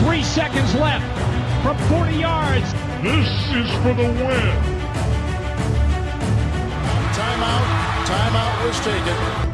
[0.00, 1.04] Three seconds left
[1.62, 2.72] from 40 yards.
[3.02, 4.56] This is for the win.
[7.12, 7.66] Timeout.
[8.06, 9.50] Timeout was taken.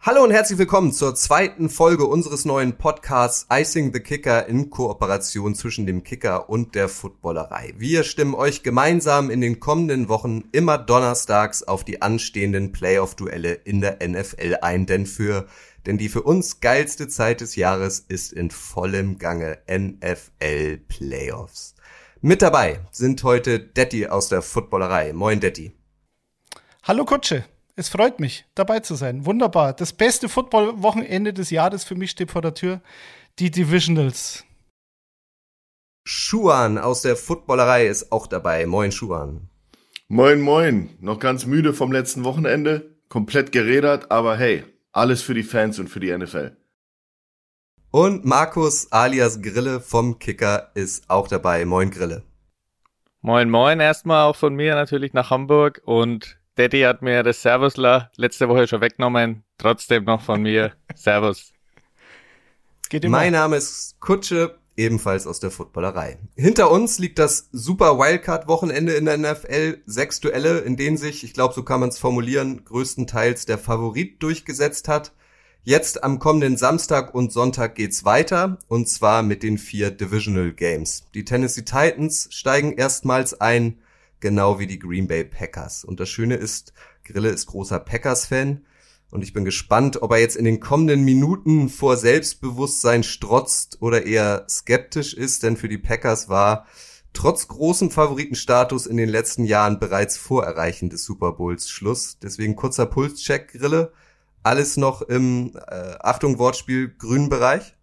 [0.00, 5.54] Hallo und herzlich willkommen zur zweiten Folge unseres neuen Podcasts Icing the Kicker in Kooperation
[5.54, 7.74] zwischen dem Kicker und der Footballerei.
[7.76, 13.80] Wir stimmen euch gemeinsam in den kommenden Wochen immer donnerstags auf die anstehenden Playoff-Duelle in
[13.80, 15.46] der NFL ein, denn für
[15.88, 21.74] denn die für uns geilste Zeit des Jahres ist in vollem Gange NFL Playoffs.
[22.20, 25.14] Mit dabei sind heute Detti aus der Footballerei.
[25.14, 25.72] Moin Detti.
[26.82, 27.46] Hallo Kutsche.
[27.74, 29.24] Es freut mich, dabei zu sein.
[29.24, 29.72] Wunderbar.
[29.72, 32.82] Das beste Football-Wochenende des Jahres für mich steht vor der Tür.
[33.38, 34.44] Die Divisionals.
[36.04, 38.66] Schuan aus der Footballerei ist auch dabei.
[38.66, 39.48] Moin, Schuan.
[40.08, 40.90] Moin, moin.
[41.00, 42.94] Noch ganz müde vom letzten Wochenende.
[43.08, 46.56] Komplett gerädert, aber hey, alles für die Fans und für die NFL.
[47.90, 51.64] Und Markus alias Grille vom Kicker ist auch dabei.
[51.64, 52.22] Moin, Grille.
[53.20, 53.80] Moin, moin.
[53.80, 58.66] Erstmal auch von mir natürlich nach Hamburg und Daddy hat mir das Servusler letzte Woche
[58.66, 59.44] schon weggenommen.
[59.58, 60.72] Trotzdem noch von mir.
[60.94, 61.52] Servus.
[63.04, 66.18] Mein Name ist Kutsche, ebenfalls aus der Footballerei.
[66.36, 69.82] Hinter uns liegt das Super Wildcard-Wochenende in der NFL.
[69.84, 74.22] Sechs Duelle, in denen sich, ich glaube, so kann man es formulieren, größtenteils der Favorit
[74.22, 75.12] durchgesetzt hat.
[75.64, 81.04] Jetzt am kommenden Samstag und Sonntag geht's weiter, und zwar mit den vier Divisional Games.
[81.12, 83.78] Die Tennessee Titans steigen erstmals ein,
[84.20, 85.84] genau wie die Green Bay Packers.
[85.84, 86.72] Und das Schöne ist,
[87.04, 88.64] Grille ist großer Packers-Fan
[89.10, 94.04] und ich bin gespannt, ob er jetzt in den kommenden Minuten vor Selbstbewusstsein strotzt oder
[94.04, 96.66] eher skeptisch ist, denn für die Packers war
[97.14, 102.18] trotz großem Favoritenstatus in den letzten Jahren bereits vor Erreichen des Super Bowls Schluss.
[102.18, 103.92] Deswegen kurzer Pulscheck, Grille.
[104.42, 107.74] Alles noch im, äh, Achtung, Wortspiel, grünen Bereich?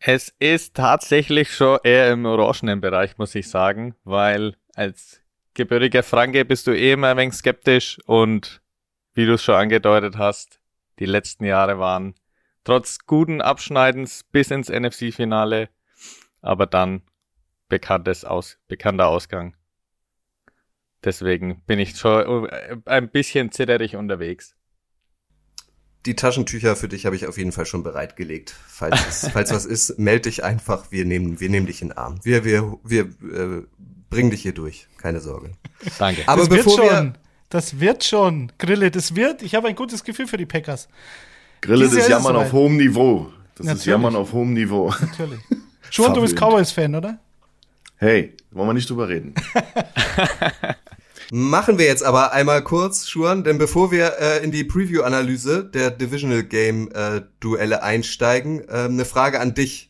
[0.00, 5.20] Es ist tatsächlich schon eher im orangenen Bereich, muss ich sagen, weil als
[5.54, 8.62] gebürtiger Franke bist du eh immer ein wenig skeptisch und
[9.14, 10.60] wie du es schon angedeutet hast,
[10.98, 12.14] die letzten Jahre waren
[12.64, 15.68] trotz guten Abschneidens bis ins NFC-Finale,
[16.40, 17.02] aber dann
[17.68, 19.56] bekanntes Aus, bekannter Ausgang.
[21.02, 22.48] Deswegen bin ich schon
[22.84, 24.54] ein bisschen zitterig unterwegs.
[26.06, 28.54] Die Taschentücher für dich habe ich auf jeden Fall schon bereitgelegt.
[28.66, 30.90] Falls, es, falls was ist, melde dich einfach.
[30.90, 32.20] Wir nehmen, wir nehmen dich in den Arm.
[32.22, 33.62] Wir, wir, wir äh,
[34.08, 35.52] bring dich hier durch, keine Sorge.
[35.98, 36.22] Danke.
[36.26, 37.06] Aber das bevor wird schon.
[37.06, 38.52] wir Das wird schon.
[38.58, 39.42] Grille, das wird.
[39.42, 40.88] Ich habe ein gutes Gefühl für die Packers.
[41.60, 42.52] Grille, das ist Jammern auf soweit.
[42.52, 43.32] hohem Niveau.
[43.56, 43.86] Das ist Natürlich.
[43.86, 44.94] Jammern auf hohem Niveau.
[45.00, 45.40] Natürlich.
[45.90, 46.36] Schon, du bist.
[46.36, 47.18] Cowboys-Fan, oder?
[47.96, 49.34] Hey, wollen wir nicht drüber reden.
[51.32, 55.90] Machen wir jetzt aber einmal kurz, Schuan, denn bevor wir äh, in die Preview-Analyse der
[55.90, 59.89] Divisional Game-Duelle einsteigen, äh, eine Frage an dich.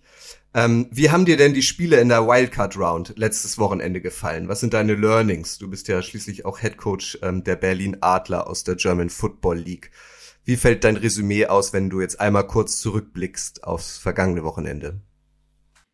[0.52, 4.48] Ähm, wie haben dir denn die Spiele in der Wildcard Round letztes Wochenende gefallen?
[4.48, 5.58] Was sind deine Learnings?
[5.58, 9.58] Du bist ja schließlich auch Head Coach ähm, der Berlin Adler aus der German Football
[9.58, 9.92] League.
[10.44, 15.00] Wie fällt dein Resümee aus, wenn du jetzt einmal kurz zurückblickst aufs vergangene Wochenende?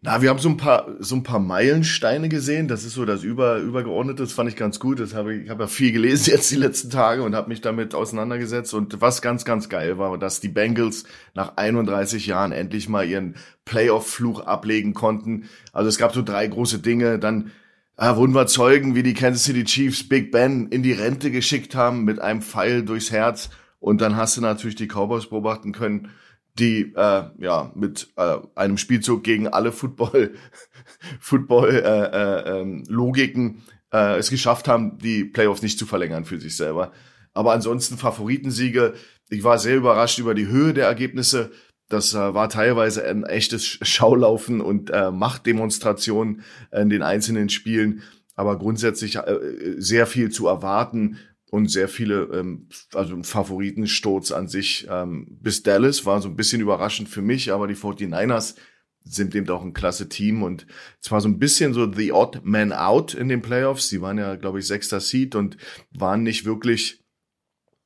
[0.07, 2.69] Na, wir haben so ein paar, so ein paar Meilensteine gesehen.
[2.69, 4.23] Das ist so das über, übergeordnete.
[4.23, 5.01] Das fand ich ganz gut.
[5.01, 7.61] Das habe ich, ich habe ja viel gelesen jetzt die letzten Tage und habe mich
[7.61, 8.73] damit auseinandergesetzt.
[8.73, 13.35] Und was ganz, ganz geil war, dass die Bengals nach 31 Jahren endlich mal ihren
[13.65, 15.49] Playoff-Fluch ablegen konnten.
[15.73, 17.19] Also es gab so drei große Dinge.
[17.19, 17.51] Dann
[17.97, 21.75] äh, wurden wir Zeugen, wie die Kansas City Chiefs Big Ben in die Rente geschickt
[21.75, 23.51] haben mit einem Pfeil durchs Herz.
[23.81, 26.11] Und dann hast du natürlich die Cowboys beobachten können,
[26.59, 30.35] die äh, ja mit äh, einem Spielzug gegen alle Football
[31.21, 33.63] Football äh, äh, ähm, Logiken
[33.93, 36.93] äh, es geschafft haben, die Playoffs nicht zu verlängern für sich selber.
[37.35, 38.95] Aber ansonsten Favoritensiege.
[39.29, 41.51] Ich war sehr überrascht über die Höhe der Ergebnisse.
[41.89, 48.03] Das äh, war teilweise ein echtes Schaulaufen und äh, Machtdemonstration in den einzelnen Spielen.
[48.35, 49.39] Aber grundsätzlich äh,
[49.79, 51.19] sehr viel zu erwarten
[51.57, 54.87] und sehr viele, ähm, also Favoritensturz an sich.
[54.91, 58.57] Ähm, bis Dallas war so ein bisschen überraschend für mich, aber die 49ers
[59.05, 60.67] sind eben auch ein klasse Team und
[61.01, 63.89] zwar so ein bisschen so the odd man out in den Playoffs.
[63.89, 65.57] Sie waren ja, glaube ich, sechster Seed und
[65.93, 67.03] waren nicht wirklich,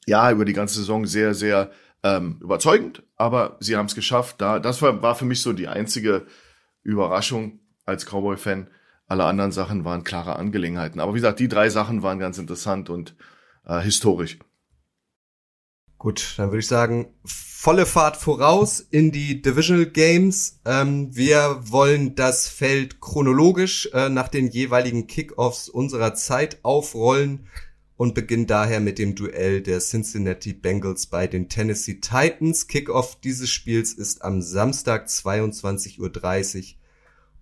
[0.06, 1.70] ja, über die ganze Saison sehr, sehr
[2.02, 4.40] ähm, überzeugend, aber sie haben es geschafft.
[4.40, 6.26] Da, das war, war für mich so die einzige
[6.82, 8.68] Überraschung als Cowboy-Fan.
[9.06, 10.98] Alle anderen Sachen waren klare Angelegenheiten.
[10.98, 13.14] Aber wie gesagt, die drei Sachen waren ganz interessant und
[13.66, 14.38] äh, historisch.
[15.98, 20.60] Gut, dann würde ich sagen, volle Fahrt voraus in die Divisional Games.
[20.64, 27.48] Ähm, wir wollen das Feld chronologisch äh, nach den jeweiligen Kickoffs unserer Zeit aufrollen
[28.00, 32.66] und beginne daher mit dem Duell der Cincinnati Bengals bei den Tennessee Titans.
[32.66, 36.78] Kickoff dieses Spiels ist am Samstag 22.30 Uhr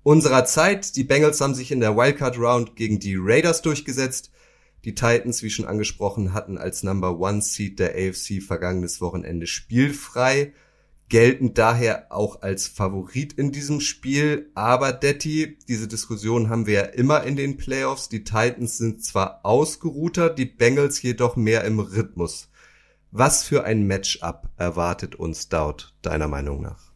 [0.03, 0.97] unserer Zeit.
[0.97, 4.33] Die Bengals haben sich in der Wildcard Round gegen die Raiders durchgesetzt.
[4.85, 10.53] Die Titans, wie schon angesprochen, hatten als Number One Seed der AFC vergangenes Wochenende spielfrei,
[11.09, 14.51] gelten daher auch als Favorit in diesem Spiel.
[14.55, 18.09] Aber Detti, diese Diskussion haben wir ja immer in den Playoffs.
[18.09, 22.49] Die Titans sind zwar ausgeruhtert, die Bengals jedoch mehr im Rhythmus.
[23.11, 26.88] Was für ein Matchup erwartet uns dort, deiner Meinung nach?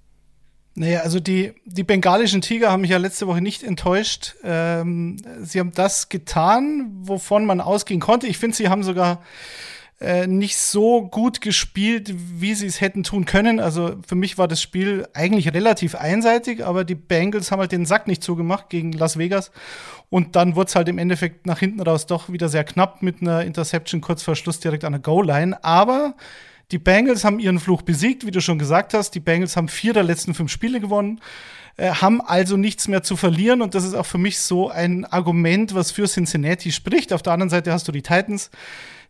[0.74, 4.36] Naja, also die, die bengalischen Tiger haben mich ja letzte Woche nicht enttäuscht.
[4.42, 8.26] Ähm, sie haben das getan, wovon man ausgehen konnte.
[8.26, 9.22] Ich finde, sie haben sogar
[10.02, 13.60] äh, nicht so gut gespielt, wie sie es hätten tun können.
[13.60, 17.86] Also für mich war das Spiel eigentlich relativ einseitig, aber die Bengals haben halt den
[17.86, 19.52] Sack nicht zugemacht gegen Las Vegas.
[20.08, 23.20] Und dann wurde es halt im Endeffekt nach hinten raus doch wieder sehr knapp mit
[23.20, 25.62] einer Interception kurz vor Schluss direkt an der Goal-Line.
[25.62, 26.14] Aber
[26.72, 29.10] die Bengals haben ihren Fluch besiegt, wie du schon gesagt hast.
[29.10, 31.20] Die Bengals haben vier der letzten fünf Spiele gewonnen,
[31.76, 33.60] äh, haben also nichts mehr zu verlieren.
[33.60, 37.12] Und das ist auch für mich so ein Argument, was für Cincinnati spricht.
[37.12, 38.50] Auf der anderen Seite hast du die Titans.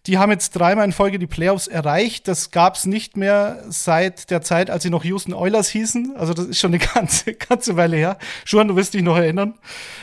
[0.09, 2.26] Die haben jetzt dreimal in Folge die Playoffs erreicht.
[2.26, 6.17] Das gab es nicht mehr seit der Zeit, als sie noch Houston Oilers hießen.
[6.17, 8.19] Also das ist schon eine ganze, ganze Weile her.
[8.44, 9.55] Schuhan, du wirst dich noch erinnern.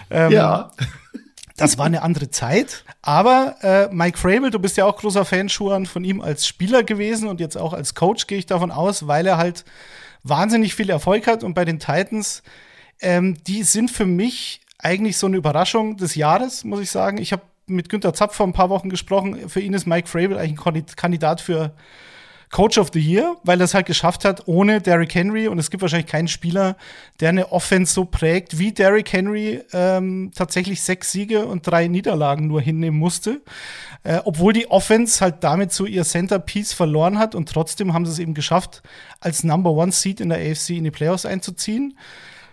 [0.10, 0.72] Ähm, ja.
[1.60, 2.86] Das war eine andere Zeit.
[3.02, 6.84] Aber äh, Mike Frabel, du bist ja auch großer Fan, Schuhan, von ihm als Spieler
[6.84, 9.66] gewesen und jetzt auch als Coach gehe ich davon aus, weil er halt
[10.24, 11.44] wahnsinnig viel Erfolg hat.
[11.44, 12.44] Und bei den Titans,
[13.02, 17.18] ähm, die sind für mich eigentlich so eine Überraschung des Jahres, muss ich sagen.
[17.18, 19.50] Ich habe mit Günter Zapf vor ein paar Wochen gesprochen.
[19.50, 21.74] Für ihn ist Mike Frabel eigentlich ein Kandidat für
[22.52, 25.48] Coach of the Year, weil er es halt geschafft hat ohne Derrick Henry.
[25.48, 26.78] Und es gibt wahrscheinlich keinen Spieler,
[27.20, 32.48] der eine Offense so prägt wie Derrick Henry ähm, tatsächlich sechs Siege und drei Niederlagen
[32.48, 33.42] nur hinnehmen musste.
[34.04, 38.14] Äh, obwohl die Offense halt damit so ihr Centerpiece verloren hat und trotzdem haben sie
[38.14, 38.82] es eben geschafft,
[39.20, 41.98] als Number One Seed in der AFC in die Playoffs einzuziehen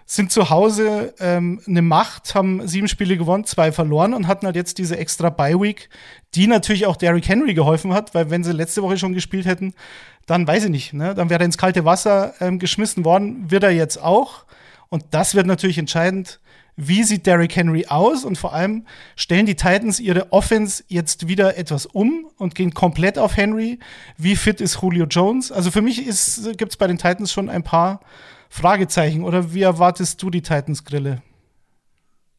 [0.09, 4.55] sind zu Hause ähm, eine Macht, haben sieben Spiele gewonnen, zwei verloren und hatten halt
[4.55, 5.89] jetzt diese extra Bye-Week,
[6.37, 9.75] die natürlich auch Derrick Henry geholfen hat, weil wenn sie letzte Woche schon gespielt hätten,
[10.27, 11.15] dann weiß ich nicht, ne?
[11.15, 14.45] dann wäre er ins kalte Wasser ähm, geschmissen worden, wird er jetzt auch.
[14.89, 16.39] Und das wird natürlich entscheidend,
[16.77, 18.87] wie sieht Derrick Henry aus und vor allem
[19.17, 23.81] stellen die Titans ihre Offense jetzt wieder etwas um und gehen komplett auf Henry.
[24.19, 25.51] Wie fit ist Julio Jones?
[25.51, 25.97] Also für mich
[26.57, 28.01] gibt es bei den Titans schon ein paar
[28.49, 29.25] Fragezeichen.
[29.25, 31.23] Oder wie erwartest du die Titans-Grille?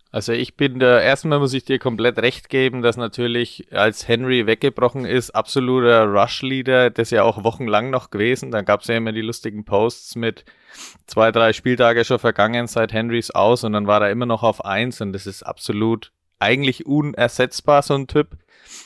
[0.09, 4.47] Also ich bin der, erstmal muss ich dir komplett recht geben, dass natürlich als Henry
[4.47, 8.49] weggebrochen ist, absoluter Rush-Leader, das ja auch wochenlang noch gewesen.
[8.51, 10.45] Dann gab es ja immer die lustigen Posts mit
[11.07, 14.63] zwei, drei Spieltage schon vergangen seit Henrys aus und dann war er immer noch auf
[14.63, 18.37] eins und das ist absolut eigentlich unersetzbar, so ein Typ.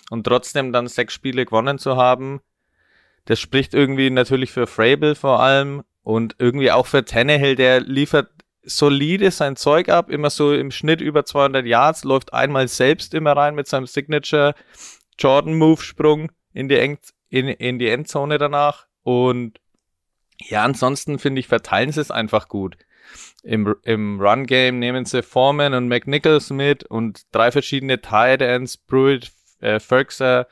[0.10, 2.42] Und trotzdem dann sechs Spiele gewonnen zu haben,
[3.26, 8.30] das spricht irgendwie natürlich für Frable vor allem und irgendwie auch für Tannehill, der liefert
[8.64, 13.34] solide sein Zeug ab, immer so im Schnitt über 200 Yards, läuft einmal selbst immer
[13.34, 14.54] rein mit seinem Signature
[15.18, 16.98] Jordan Move Sprung in die, Eng
[17.30, 19.60] in, in die Endzone danach und
[20.50, 22.78] ja, ansonsten finde ich, verteilen sie es einfach gut.
[23.44, 29.32] Im, im Run-Game nehmen sie Foreman und McNichols mit und drei verschiedene Tight Ends, Pruitt,
[29.60, 30.46] äh, Ferguson.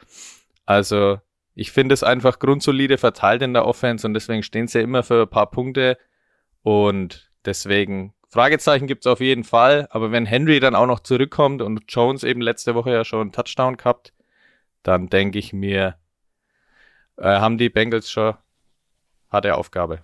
[0.66, 1.20] Also
[1.60, 5.04] ich finde es einfach grundsolide verteilt in der Offense und deswegen stehen sie ja immer
[5.04, 5.98] für ein paar Punkte
[6.64, 11.62] und deswegen Fragezeichen gibt es auf jeden Fall, aber wenn Henry dann auch noch zurückkommt
[11.62, 14.14] und Jones eben letzte Woche ja schon einen Touchdown gehabt,
[14.84, 15.96] dann denke ich mir,
[17.18, 18.36] äh, haben die Bengals schon
[19.30, 20.02] harte Aufgabe.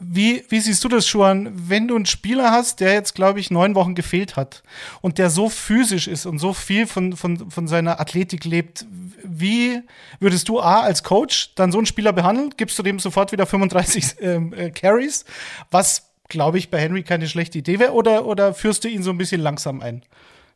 [0.00, 1.50] Wie, wie siehst du das, Schuan?
[1.54, 4.62] Wenn du einen Spieler hast, der jetzt, glaube ich, neun Wochen gefehlt hat
[5.00, 8.86] und der so physisch ist und so viel von, von, von seiner Athletik lebt,
[9.22, 9.80] wie
[10.18, 12.54] würdest du A als Coach dann so einen Spieler behandeln?
[12.56, 15.24] Gibst du dem sofort wieder 35 ähm, äh, Carries?
[15.70, 17.92] Was, glaube ich, bei Henry keine schlechte Idee wäre?
[17.92, 20.02] Oder, oder führst du ihn so ein bisschen langsam ein?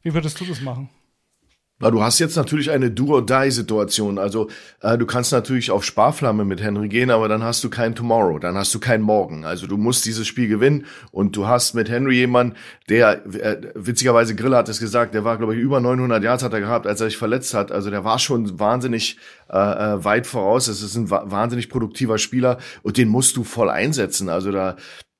[0.03, 0.89] Wie würdest du das machen?
[1.79, 4.19] Na, du hast jetzt natürlich eine Do-or-Die-Situation.
[4.19, 4.49] Also
[4.81, 8.39] äh, du kannst natürlich auf Sparflamme mit Henry gehen, aber dann hast du kein Tomorrow,
[8.39, 9.45] dann hast du kein Morgen.
[9.45, 12.57] Also du musst dieses Spiel gewinnen und du hast mit Henry jemanden,
[12.89, 16.55] der, äh, witzigerweise Grille hat es gesagt, der war, glaube ich, über 900 Yards hat
[16.55, 17.71] er gehabt, als er sich verletzt hat.
[17.71, 19.19] Also der war schon wahnsinnig
[19.51, 20.69] äh, äh weit voraus.
[20.69, 24.31] Es ist ein wahnsinnig produktiver Spieler und den musst du voll einsetzen.
[24.31, 24.77] Also da,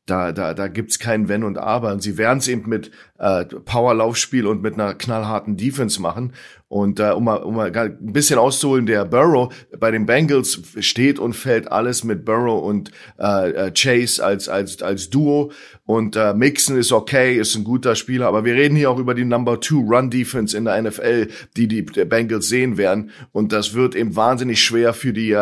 [0.07, 1.93] da, da, da gibt's kein Wenn und Aber.
[1.93, 6.33] Und sie werden es eben mit, äh, Powerlaufspiel und mit einer knallharten Defense machen.
[6.69, 11.21] Und äh, um, mal, um mal ein bisschen auszuholen, der Burrow bei den Bengals steht
[11.21, 15.53] und fällt alles mit Burrow und äh, äh, Chase als als als Duo.
[15.85, 19.15] Und äh, Mixon ist okay, ist ein guter Spieler, aber wir reden hier auch über
[19.15, 23.11] die Number Two Run Defense in der NFL, die die Bengals sehen werden.
[23.31, 25.37] Und das wird eben wahnsinnig schwer für die äh,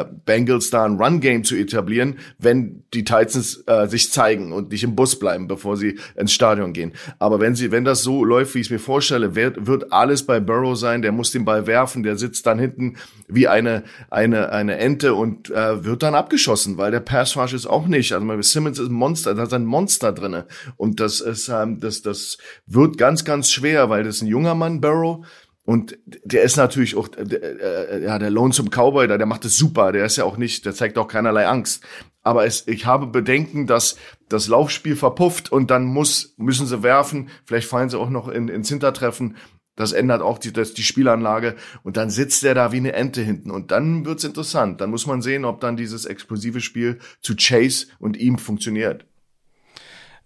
[0.00, 4.70] äh, Bengals da ein Run Game zu etablieren, wenn die Titans äh, sich zeigen und
[4.70, 6.92] nicht im Bus bleiben, bevor sie ins Stadion gehen.
[7.18, 10.24] Aber wenn sie, wenn das so läuft, wie ich es mir vorstelle, wird, wird alles
[10.24, 11.02] bei Burrow sein.
[11.02, 12.96] Der muss den Ball werfen, der sitzt dann hinten
[13.28, 17.66] wie eine eine eine Ente und äh, wird dann abgeschossen, weil der Pass Rush ist
[17.66, 18.12] auch nicht.
[18.12, 22.00] Also Simmons ist ein Monster, da ist ein Monster drinne und das ist ähm, das
[22.00, 25.26] das wird ganz ganz schwer, weil das ist ein junger Mann Burrow
[25.68, 27.42] und der ist natürlich auch, der,
[27.90, 29.92] äh, ja, der Lonesome Cowboy, der, der macht es super.
[29.92, 31.84] Der ist ja auch nicht, der zeigt auch keinerlei Angst.
[32.22, 33.98] Aber es, ich habe Bedenken, dass
[34.30, 37.28] das Laufspiel verpufft und dann muss, müssen sie werfen.
[37.44, 39.36] Vielleicht fallen sie auch noch in, ins Hintertreffen.
[39.78, 41.54] Das ändert auch die, das, die Spielanlage.
[41.84, 43.52] Und dann sitzt der da wie eine Ente hinten.
[43.52, 44.80] Und dann wird's interessant.
[44.80, 49.06] Dann muss man sehen, ob dann dieses explosive Spiel zu Chase und ihm funktioniert.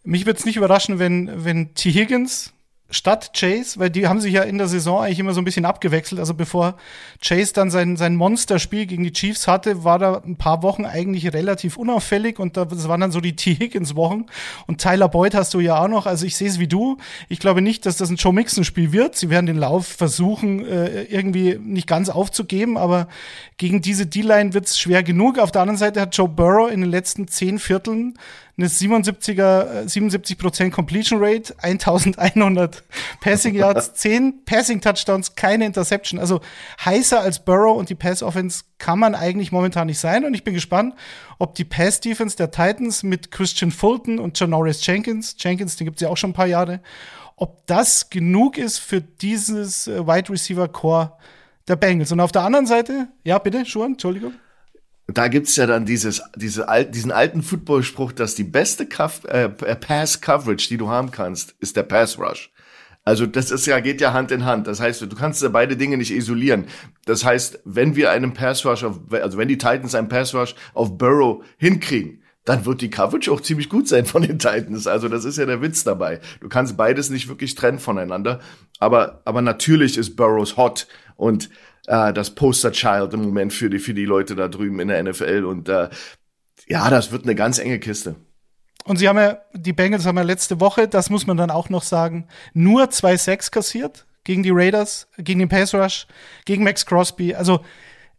[0.04, 1.90] Mich würde es nicht überraschen, wenn, wenn T.
[1.92, 2.54] Higgins
[2.92, 5.64] statt Chase, weil die haben sich ja in der Saison eigentlich immer so ein bisschen
[5.64, 6.20] abgewechselt.
[6.20, 6.76] Also bevor
[7.20, 11.32] Chase dann sein, sein Monsterspiel gegen die Chiefs hatte, war da ein paar Wochen eigentlich
[11.32, 13.54] relativ unauffällig und das waren dann so die T.
[13.54, 14.26] Higgins Wochen.
[14.66, 16.06] Und Tyler Boyd hast du ja auch noch.
[16.06, 16.98] Also ich sehe es wie du.
[17.28, 19.16] Ich glaube nicht, dass das ein Joe Mixon Spiel wird.
[19.16, 23.08] Sie werden den Lauf versuchen, äh, irgendwie nicht ganz aufzugeben, aber
[23.56, 25.38] gegen diese D-Line wird es schwer genug.
[25.38, 28.18] Auf der anderen Seite hat Joe Burrow in den letzten zehn Vierteln
[28.58, 32.82] eine 77er, 77% Completion Rate, 1100
[33.20, 36.20] Passing Yards, 10 Passing Touchdowns, keine Interception.
[36.20, 36.40] Also
[36.84, 40.24] heißer als Burrow und die Pass Offense kann man eigentlich momentan nicht sein.
[40.24, 40.94] Und ich bin gespannt,
[41.38, 45.96] ob die Pass Defense der Titans mit Christian Fulton und Janoris Jenkins, Jenkins, den gibt
[45.96, 46.80] es ja auch schon ein paar Jahre,
[47.36, 51.12] ob das genug ist für dieses äh, Wide Receiver Core
[51.68, 52.12] der Bengals.
[52.12, 54.34] Und auf der anderen Seite, ja, bitte, Schuhan, Entschuldigung
[55.18, 60.68] da gibt's ja dann dieses, diese diesen alten Football-Spruch, dass die beste Cuff, äh, Pass-Coverage,
[60.68, 62.52] die du haben kannst, ist der Pass-Rush.
[63.04, 64.66] Also das ist ja, geht ja Hand in Hand.
[64.66, 66.66] Das heißt, du kannst ja beide Dinge nicht isolieren.
[67.04, 70.54] Das heißt, wenn wir einen Pass Rush auf, also wenn die Titans einen Pass Rush
[70.72, 74.86] auf Burrow hinkriegen, dann wird die Coverage auch ziemlich gut sein von den Titans.
[74.86, 76.20] Also das ist ja der Witz dabei.
[76.40, 78.40] Du kannst beides nicht wirklich trennen voneinander.
[78.78, 81.50] Aber, aber natürlich ist Burrows hot und
[81.86, 85.44] äh, das Poster-Child im Moment für die, für die Leute da drüben in der NFL.
[85.44, 85.88] Und äh,
[86.68, 88.16] ja, das wird eine ganz enge Kiste.
[88.84, 91.68] Und sie haben ja, die Bengals haben ja letzte Woche, das muss man dann auch
[91.68, 96.06] noch sagen, nur zwei Sacks kassiert gegen die Raiders, gegen den Pass Rush,
[96.44, 97.34] gegen Max Crosby.
[97.34, 97.60] Also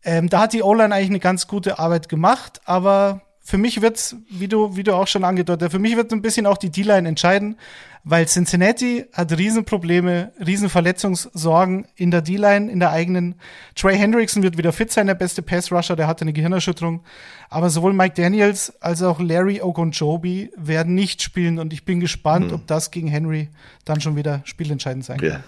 [0.04, 4.16] ähm, da hat die O-Line eigentlich eine ganz gute Arbeit gemacht, aber für mich wird's,
[4.30, 6.70] wie du, wie du auch schon angedeutet hast, für mich wird ein bisschen auch die
[6.70, 7.58] D-Line entscheiden,
[8.06, 13.36] weil Cincinnati hat Riesenprobleme, Riesenverletzungssorgen in der D-Line, in der eigenen.
[13.76, 17.04] Trey Hendrickson wird wieder fit sein, der beste Pass-Rusher, der hatte eine Gehirnerschütterung.
[17.50, 22.46] Aber sowohl Mike Daniels als auch Larry Ogunjobi werden nicht spielen und ich bin gespannt,
[22.46, 22.56] hm.
[22.56, 23.50] ob das gegen Henry
[23.84, 25.44] dann schon wieder spielentscheidend sein kann.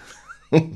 [0.52, 0.60] Ja.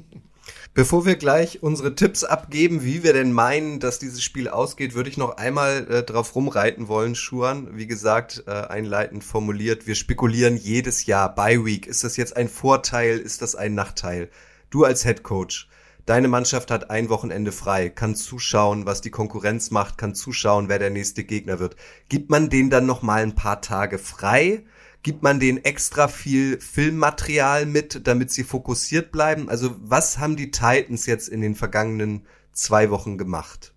[0.73, 5.11] Bevor wir gleich unsere Tipps abgeben, wie wir denn meinen, dass dieses Spiel ausgeht, würde
[5.11, 7.77] ich noch einmal äh, drauf rumreiten wollen, Schuan.
[7.77, 11.87] Wie gesagt, äh, einleitend formuliert, wir spekulieren jedes Jahr, by Week.
[11.89, 13.19] Ist das jetzt ein Vorteil?
[13.19, 14.31] Ist das ein Nachteil?
[14.71, 15.69] Du als Head Coach,
[16.07, 20.79] deine Mannschaft hat ein Wochenende frei, kann zuschauen, was die Konkurrenz macht, kann zuschauen, wer
[20.79, 21.75] der nächste Gegner wird.
[22.09, 24.63] Gibt man denen dann noch mal ein paar Tage frei?
[25.03, 29.49] Gibt man denen extra viel Filmmaterial mit, damit sie fokussiert bleiben?
[29.49, 33.73] Also was haben die Titans jetzt in den vergangenen zwei Wochen gemacht?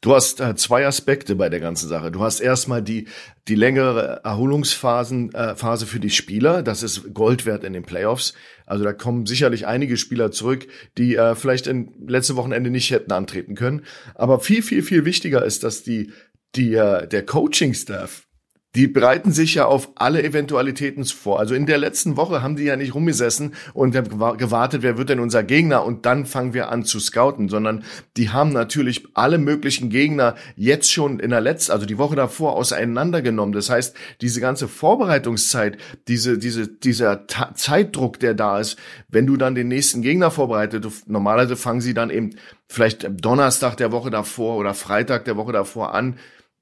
[0.00, 2.10] Du hast äh, zwei Aspekte bei der ganzen Sache.
[2.10, 3.08] Du hast erstmal die
[3.48, 6.62] die längere Erholungsphasen äh, Phase für die Spieler.
[6.62, 8.34] Das ist Gold wert in den Playoffs.
[8.66, 10.66] Also da kommen sicherlich einige Spieler zurück,
[10.98, 13.82] die äh, vielleicht in letzte Wochenende nicht hätten antreten können.
[14.14, 16.12] Aber viel viel viel wichtiger ist, dass die
[16.54, 18.26] die äh, der Coaching Staff
[18.74, 21.38] die bereiten sich ja auf alle Eventualitäten vor.
[21.38, 25.20] Also in der letzten Woche haben die ja nicht rumgesessen und gewartet, wer wird denn
[25.20, 27.84] unser Gegner und dann fangen wir an zu scouten, sondern
[28.16, 32.54] die haben natürlich alle möglichen Gegner jetzt schon in der letzten, also die Woche davor
[32.54, 33.52] auseinandergenommen.
[33.52, 35.78] Das heißt, diese ganze Vorbereitungszeit,
[36.08, 38.78] diese, diese, dieser Ta Zeitdruck, der da ist,
[39.08, 42.30] wenn du dann den nächsten Gegner vorbereitet, normalerweise fangen sie dann eben
[42.66, 46.16] vielleicht Donnerstag der Woche davor oder Freitag der Woche davor an,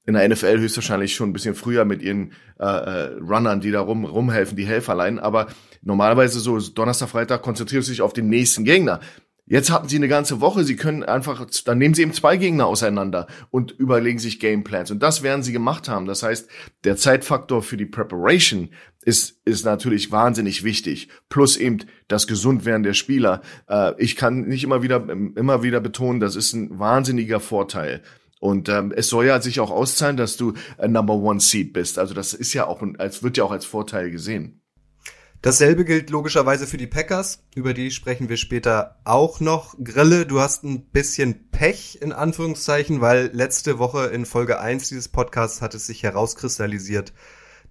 [0.05, 3.81] in der NFL höchstwahrscheinlich schon ein bisschen früher mit ihren äh, äh, Runnern, die da
[3.81, 5.19] rum, rumhelfen, die Helferlein.
[5.19, 5.47] Aber
[5.81, 8.99] normalerweise so Donnerstag, Freitag konzentrierst du dich auf den nächsten Gegner.
[9.45, 12.65] Jetzt hatten sie eine ganze Woche, sie können einfach, dann nehmen sie eben zwei Gegner
[12.65, 14.89] auseinander und überlegen sich Gameplans.
[14.89, 16.05] Und das werden sie gemacht haben.
[16.05, 16.49] Das heißt,
[16.85, 18.69] der Zeitfaktor für die Preparation
[19.01, 21.09] ist, ist natürlich wahnsinnig wichtig.
[21.27, 23.41] Plus eben das Gesundwerden der Spieler.
[23.67, 28.01] Äh, ich kann nicht immer wieder, immer wieder betonen, das ist ein wahnsinniger Vorteil.
[28.43, 31.97] Und ähm, es soll ja sich auch auszahlen, dass du ein Number One Seed bist.
[31.97, 34.61] Also das ist ja auch, als wird ja auch als Vorteil gesehen.
[35.41, 39.75] Dasselbe gilt logischerweise für die Packers, über die sprechen wir später auch noch.
[39.81, 45.07] Grille, du hast ein bisschen Pech in Anführungszeichen, weil letzte Woche in Folge 1 dieses
[45.07, 47.13] Podcasts hat es sich herauskristallisiert,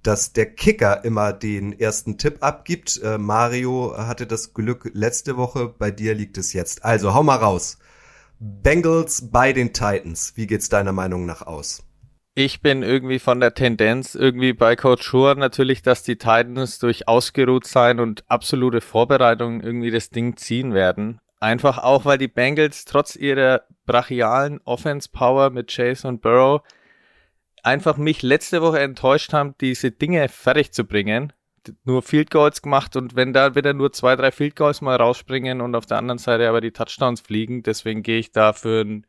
[0.03, 2.99] dass der Kicker immer den ersten Tipp abgibt.
[3.03, 6.83] Äh, Mario hatte das Glück letzte Woche, bei dir liegt es jetzt.
[6.83, 7.77] Also hau mal raus.
[8.45, 10.33] Bengals bei den Titans.
[10.35, 11.85] Wie geht's deiner Meinung nach aus?
[12.35, 17.07] Ich bin irgendwie von der Tendenz irgendwie bei Coach Schur natürlich, dass die Titans durch
[17.07, 21.21] ausgeruht sein und absolute Vorbereitung irgendwie das Ding ziehen werden.
[21.39, 26.63] Einfach auch, weil die Bengals trotz ihrer brachialen Offense Power mit Chase und Burrow
[27.63, 31.33] einfach mich letzte Woche enttäuscht haben, diese Dinge fertig zu bringen.
[31.85, 35.61] Nur Field Goals gemacht und wenn da wieder nur zwei, drei Field Goals mal rausspringen
[35.61, 39.07] und auf der anderen Seite aber die Touchdowns fliegen, deswegen gehe ich da für ein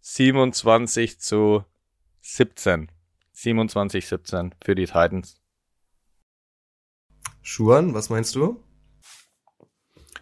[0.00, 1.64] 27 zu
[2.20, 2.90] 17.
[3.32, 5.40] 27, 17 für die Titans.
[7.42, 8.62] Schuan, was meinst du?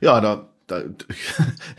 [0.01, 0.83] Ja, da, da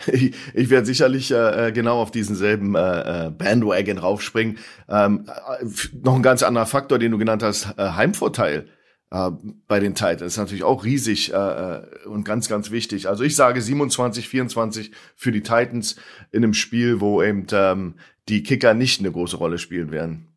[0.07, 4.57] ich, ich werde sicherlich äh, genau auf diesen selben äh, äh, Bandwagon raufspringen.
[4.89, 5.65] Ähm, äh,
[6.01, 8.69] noch ein ganz anderer Faktor, den du genannt hast, äh, Heimvorteil
[9.11, 9.31] äh,
[9.67, 13.07] bei den Titans ist natürlich auch riesig äh, und ganz, ganz wichtig.
[13.07, 15.95] Also ich sage 27, 24 für die Titans
[16.31, 17.95] in einem Spiel, wo eben ähm,
[18.27, 20.27] die Kicker nicht eine große Rolle spielen werden.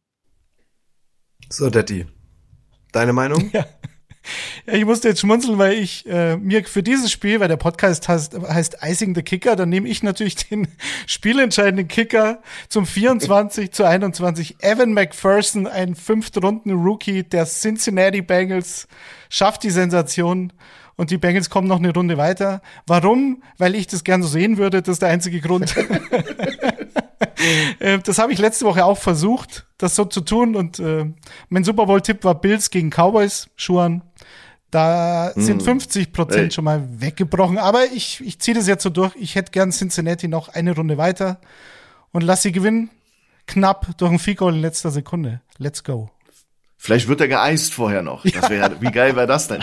[1.49, 2.07] So, Daddy.
[2.93, 3.51] Deine Meinung?
[3.53, 3.67] Ja.
[4.67, 8.09] Ja, ich musste jetzt schmunzeln, weil ich äh, mir für dieses Spiel, weil der Podcast
[8.09, 10.69] heißt, heißt Icing the Kicker, dann nehme ich natürlich den
[11.07, 14.57] spielentscheidenden Kicker zum 24 zu 21.
[14.61, 18.89] Evan McPherson, ein Fünftrunden-Rookie der Cincinnati Bengals,
[19.29, 20.53] schafft die Sensation
[20.97, 22.61] und die Bengals kommen noch eine Runde weiter.
[22.87, 23.43] Warum?
[23.57, 25.75] Weil ich das gern so sehen würde, das ist der einzige Grund.
[27.79, 30.55] Äh, das habe ich letzte Woche auch versucht, das so zu tun.
[30.57, 31.07] Und äh,
[31.49, 34.03] mein Super Bowl-Tipp war Bills gegen Cowboys, Schuhan.
[34.71, 35.41] Da mm.
[35.41, 37.59] sind 50 Prozent schon mal weggebrochen.
[37.59, 39.15] Aber ich, ich ziehe das jetzt so durch.
[39.17, 41.41] Ich hätte gern Cincinnati noch eine Runde weiter
[42.13, 42.91] und lass sie gewinnen.
[43.47, 45.41] Knapp durch ein Field in letzter Sekunde.
[45.59, 46.11] Let's go.
[46.77, 48.25] Vielleicht wird er geeist vorher noch.
[48.25, 49.63] Das wär, wie geil wäre das denn?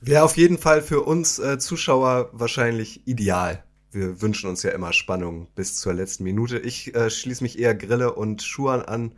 [0.00, 4.92] Wäre auf jeden Fall für uns äh, Zuschauer wahrscheinlich ideal wir wünschen uns ja immer
[4.92, 6.58] Spannung bis zur letzten Minute.
[6.58, 9.12] Ich äh, schließe mich eher Grille und Schuhan an.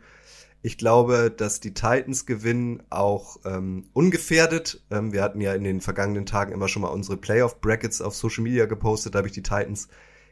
[0.65, 4.81] Ich glaube, dass die Titans gewinnen auch ähm, ungefährdet.
[4.89, 8.43] Ähm, wir hatten ja in den vergangenen Tagen immer schon mal unsere Playoff-Brackets auf Social
[8.43, 9.13] Media gepostet.
[9.13, 9.89] Da habe ich die Titans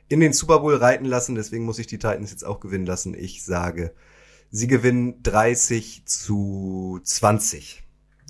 [0.08, 1.36] in den Super Bowl reiten lassen.
[1.36, 3.14] Deswegen muss ich die Titans jetzt auch gewinnen lassen.
[3.14, 3.94] Ich sage,
[4.50, 7.84] sie gewinnen 30 zu 20.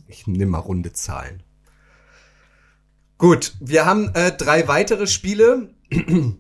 [0.07, 1.43] Ich nehme mal runde Zahlen.
[3.19, 5.69] Gut, wir haben äh, drei weitere Spiele.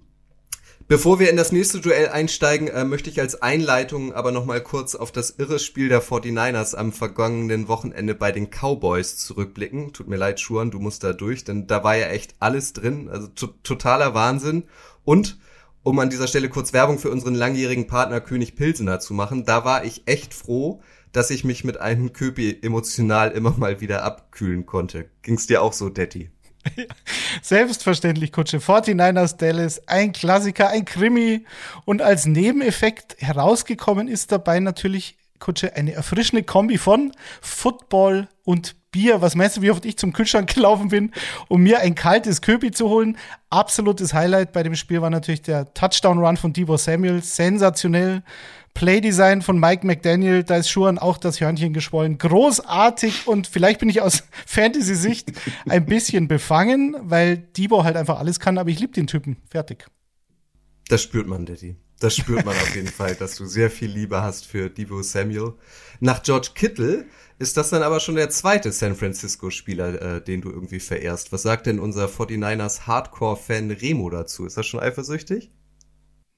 [0.87, 4.61] Bevor wir in das nächste Duell einsteigen, äh, möchte ich als Einleitung aber noch mal
[4.61, 9.93] kurz auf das irre Spiel der 49ers am vergangenen Wochenende bei den Cowboys zurückblicken.
[9.93, 13.09] Tut mir leid, Schuan, du musst da durch, denn da war ja echt alles drin,
[13.09, 14.63] also totaler Wahnsinn.
[15.03, 15.37] Und
[15.83, 19.65] um an dieser Stelle kurz Werbung für unseren langjährigen Partner König Pilsener zu machen, da
[19.65, 24.65] war ich echt froh, dass ich mich mit einem Köpi emotional immer mal wieder abkühlen
[24.65, 25.09] konnte.
[25.23, 26.29] Ging's dir auch so, Detti?
[27.41, 28.57] Selbstverständlich, Kutsche.
[28.57, 31.45] 49ers Dallas, ein Klassiker, ein Krimi.
[31.85, 39.21] Und als Nebeneffekt herausgekommen ist dabei natürlich, Kutsche, eine erfrischende Kombi von Football und Bier.
[39.21, 41.11] Was meinst du, wie oft ich zum Kühlschrank gelaufen bin,
[41.47, 43.17] um mir ein kaltes Köpi zu holen?
[43.49, 47.23] Absolutes Highlight bei dem Spiel war natürlich der Touchdown-Run von Debo Samuel.
[47.23, 48.23] Sensationell.
[48.73, 52.17] Playdesign von Mike McDaniel, da ist Schuhan auch das Hörnchen geschwollen.
[52.17, 55.31] Großartig und vielleicht bin ich aus Fantasy-Sicht
[55.67, 59.37] ein bisschen befangen, weil Debo halt einfach alles kann, aber ich liebe den Typen.
[59.49, 59.85] Fertig.
[60.87, 61.75] Das spürt man, Daddy.
[62.01, 65.53] Das spürt man auf jeden Fall, dass du sehr viel Liebe hast für Debo Samuel.
[65.99, 67.05] Nach George Kittle
[67.37, 71.31] ist das dann aber schon der zweite San Francisco-Spieler, äh, den du irgendwie verehrst.
[71.31, 74.45] Was sagt denn unser 49ers Hardcore-Fan Remo dazu?
[74.47, 75.51] Ist das schon eifersüchtig?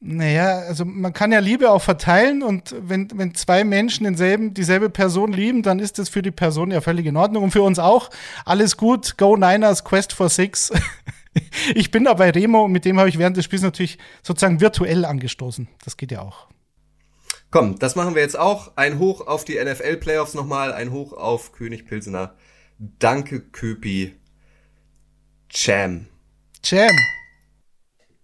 [0.06, 4.90] Naja, also man kann ja Liebe auch verteilen und wenn, wenn zwei Menschen denselben, dieselbe
[4.90, 7.80] Person lieben, dann ist das für die Person ja völlig in Ordnung und für uns
[7.80, 8.10] auch.
[8.44, 10.74] Alles gut, Go Niners, Quest for Six.
[11.74, 14.60] ich bin da bei Remo und mit dem habe ich während des Spiels natürlich sozusagen
[14.60, 15.70] virtuell angestoßen.
[15.86, 16.48] Das geht ja auch.
[17.50, 18.76] Komm, das machen wir jetzt auch.
[18.76, 22.36] Ein Hoch auf die NFL-Playoffs nochmal, ein Hoch auf König Pilsener.
[22.78, 24.20] Danke, Köpi.
[25.48, 26.08] Cham.
[26.62, 26.92] Jam.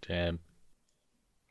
[0.05, 0.39] Jam.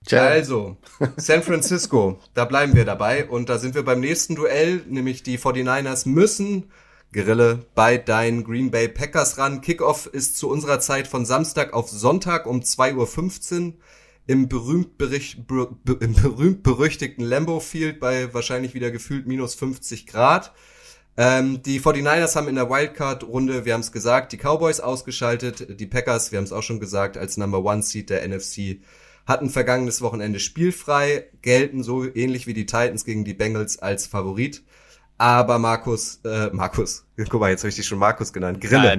[0.09, 0.27] Jam.
[0.27, 0.77] Also,
[1.17, 5.39] San Francisco, da bleiben wir dabei und da sind wir beim nächsten Duell, nämlich die
[5.39, 6.71] 49ers müssen
[7.13, 9.61] Grille bei deinen Green Bay Packers ran.
[9.61, 13.75] Kickoff ist zu unserer Zeit von Samstag auf Sonntag um 2.15 Uhr
[14.27, 20.53] im berühmt, bericht, im berühmt berüchtigten Lambeau Field bei wahrscheinlich wieder gefühlt minus 50 Grad.
[21.17, 25.81] Ähm, die 49ers haben in der Wildcard-Runde, wir haben es gesagt, die Cowboys ausgeschaltet.
[25.81, 28.81] Die Packers, wir haben es auch schon gesagt, als Number One Seed der NFC
[29.29, 34.65] hatten vergangenes Wochenende spielfrei, gelten so ähnlich wie die Titans gegen die Bengals als Favorit.
[35.19, 38.61] Aber Markus, äh, Markus, guck mal, jetzt habe ich dich schon Markus genannt.
[38.61, 38.85] Grille.
[38.85, 38.91] Jetzt.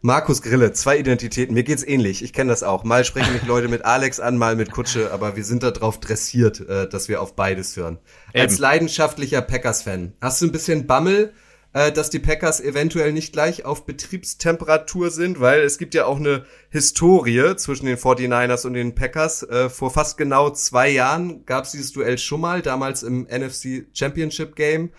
[0.00, 1.54] Markus Grille, zwei Identitäten.
[1.54, 2.22] Mir geht's ähnlich.
[2.22, 2.82] Ich kenne das auch.
[2.82, 6.00] Mal sprechen mich Leute mit Alex an, mal mit Kutsche, aber wir sind da drauf
[6.00, 7.98] dressiert, äh, dass wir auf beides hören.
[8.32, 8.42] Eben.
[8.42, 11.32] Als leidenschaftlicher Packers-Fan, hast du ein bisschen Bammel,
[11.72, 16.18] äh, dass die Packers eventuell nicht gleich auf Betriebstemperatur sind, weil es gibt ja auch
[16.18, 19.42] eine Historie zwischen den 49ers und den Packers.
[19.42, 24.56] Äh, vor fast genau zwei Jahren gab's dieses Duell schon mal, damals im NFC Championship
[24.56, 24.90] Game.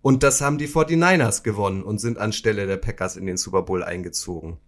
[0.00, 3.82] Und das haben die 49ers gewonnen und sind anstelle der Packers in den Super Bowl
[3.82, 4.58] eingezogen.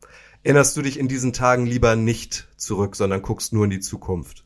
[0.42, 4.44] Erinnerst du dich in diesen Tagen lieber nicht zurück, sondern guckst nur in die Zukunft?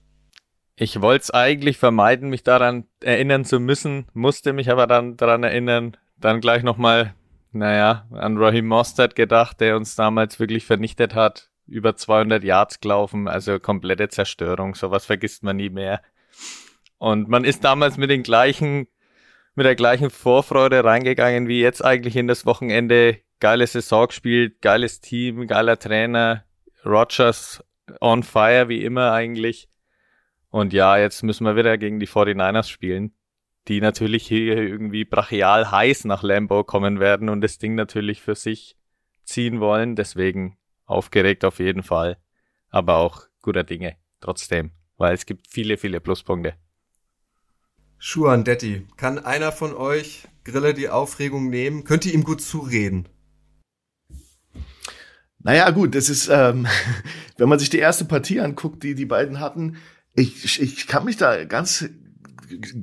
[0.76, 5.44] Ich wollte es eigentlich vermeiden, mich daran erinnern zu müssen, musste mich aber dann daran
[5.44, 7.14] erinnern, dann gleich nochmal,
[7.52, 13.28] naja, an Raheem Mostert gedacht, der uns damals wirklich vernichtet hat, über 200 Yards gelaufen,
[13.28, 16.02] also komplette Zerstörung, sowas vergisst man nie mehr.
[16.98, 18.86] Und man ist damals mit den gleichen
[19.54, 23.20] mit der gleichen Vorfreude reingegangen wie jetzt eigentlich in das Wochenende.
[23.40, 26.44] Geile Saison gespielt, geiles Team, geiler Trainer,
[26.84, 27.62] Rogers
[28.00, 29.68] on fire wie immer eigentlich.
[30.50, 33.12] Und ja, jetzt müssen wir wieder gegen die 49ers spielen,
[33.68, 38.34] die natürlich hier irgendwie brachial heiß nach Lambo kommen werden und das Ding natürlich für
[38.34, 38.76] sich
[39.24, 39.96] ziehen wollen.
[39.96, 42.18] Deswegen aufgeregt auf jeden Fall,
[42.70, 46.54] aber auch guter Dinge trotzdem, weil es gibt viele, viele Pluspunkte.
[47.98, 51.84] Schuan Detti, kann einer von euch Grille die Aufregung nehmen?
[51.84, 53.08] Könnt ihr ihm gut zureden?
[55.38, 56.66] Naja, gut, das ist, ähm,
[57.38, 59.76] wenn man sich die erste Partie anguckt, die die beiden hatten,
[60.14, 61.88] ich, ich kann mich da ganz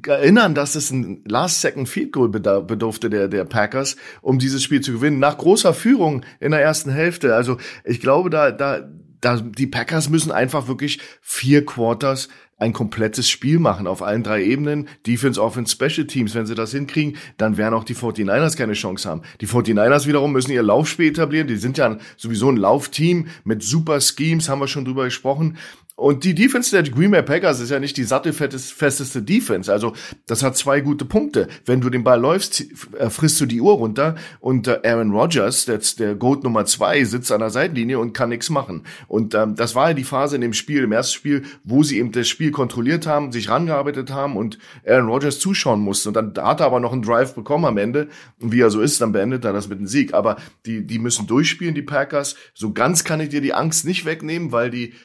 [0.05, 5.37] erinnern, dass es ein Last-Second-Field-Goal bedurfte der, der Packers, um dieses Spiel zu gewinnen, nach
[5.37, 7.35] großer Führung in der ersten Hälfte.
[7.35, 8.89] Also ich glaube, da, da,
[9.21, 12.29] da, die Packers müssen einfach wirklich vier Quarters
[12.61, 16.35] ein komplettes Spiel machen auf allen drei Ebenen, Defense, Offense, Special Teams.
[16.35, 19.23] Wenn sie das hinkriegen, dann werden auch die 49ers keine Chance haben.
[19.41, 21.47] Die 49ers wiederum müssen ihr Laufspiel etablieren.
[21.47, 25.57] Die sind ja sowieso ein Laufteam mit super Schemes, haben wir schon drüber gesprochen.
[26.01, 29.71] Und die Defense der Green Bay Packers ist ja nicht die sattelfesteste Defense.
[29.71, 29.93] Also
[30.25, 31.47] das hat zwei gute Punkte.
[31.67, 32.65] Wenn du den Ball läufst,
[32.97, 37.31] äh, frisst du die Uhr runter und äh, Aaron Rodgers, der, Goat Nummer zwei, sitzt
[37.31, 38.81] an der Seitenlinie und kann nichts machen.
[39.07, 41.99] Und ähm, das war ja die Phase in dem Spiel, im ersten Spiel, wo sie
[41.99, 46.07] eben das Spiel kontrolliert haben, sich rangearbeitet haben und Aaron Rodgers zuschauen mussten.
[46.07, 48.07] Und dann hat er aber noch einen Drive bekommen am Ende.
[48.39, 50.15] Und wie er so ist, dann beendet er das mit einem Sieg.
[50.15, 52.37] Aber die, die müssen durchspielen, die Packers.
[52.55, 54.95] So ganz kann ich dir die Angst nicht wegnehmen, weil die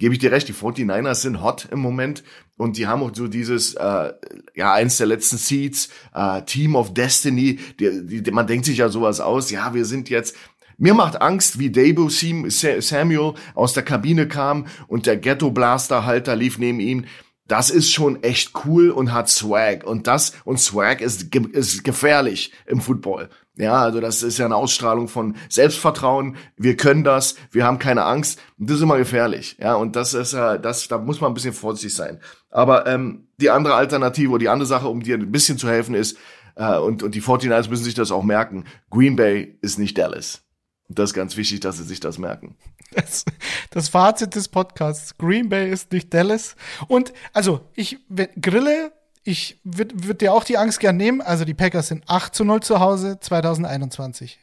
[0.00, 2.24] gebe ich dir recht, die 49ers sind hot im Moment
[2.56, 4.12] und die haben auch so dieses, äh,
[4.56, 8.88] ja, eins der letzten Seeds, äh, Team of Destiny, die, die, man denkt sich ja
[8.88, 10.34] sowas aus, ja, wir sind jetzt,
[10.78, 16.34] mir macht Angst, wie Debo Samuel aus der Kabine kam und der Ghetto Blaster Halter
[16.34, 17.04] lief neben ihm.
[17.46, 19.84] Das ist schon echt cool und hat Swag.
[19.84, 23.28] Und das, und Swag ist, ist gefährlich im Football.
[23.60, 26.36] Ja, also das ist ja eine Ausstrahlung von Selbstvertrauen.
[26.56, 28.40] Wir können das, wir haben keine Angst.
[28.56, 29.58] das ist immer gefährlich.
[29.60, 32.20] Ja, und das ist ja, das, da muss man ein bisschen vorsichtig sein.
[32.48, 35.94] Aber ähm, die andere Alternative oder die andere Sache, um dir ein bisschen zu helfen,
[35.94, 36.16] ist,
[36.56, 40.42] äh, und, und die 49ers müssen sich das auch merken, Green Bay ist nicht Dallas.
[40.88, 42.56] Und das ist ganz wichtig, dass sie sich das merken.
[42.92, 43.24] Das,
[43.70, 45.16] das Fazit des Podcasts.
[45.16, 46.56] Green Bay ist nicht Dallas.
[46.88, 47.98] Und also, ich
[48.40, 48.90] grille
[49.30, 51.20] ich würde würd dir auch die Angst gern nehmen.
[51.20, 54.38] Also die Packers sind 8 zu 0 zu Hause 2021.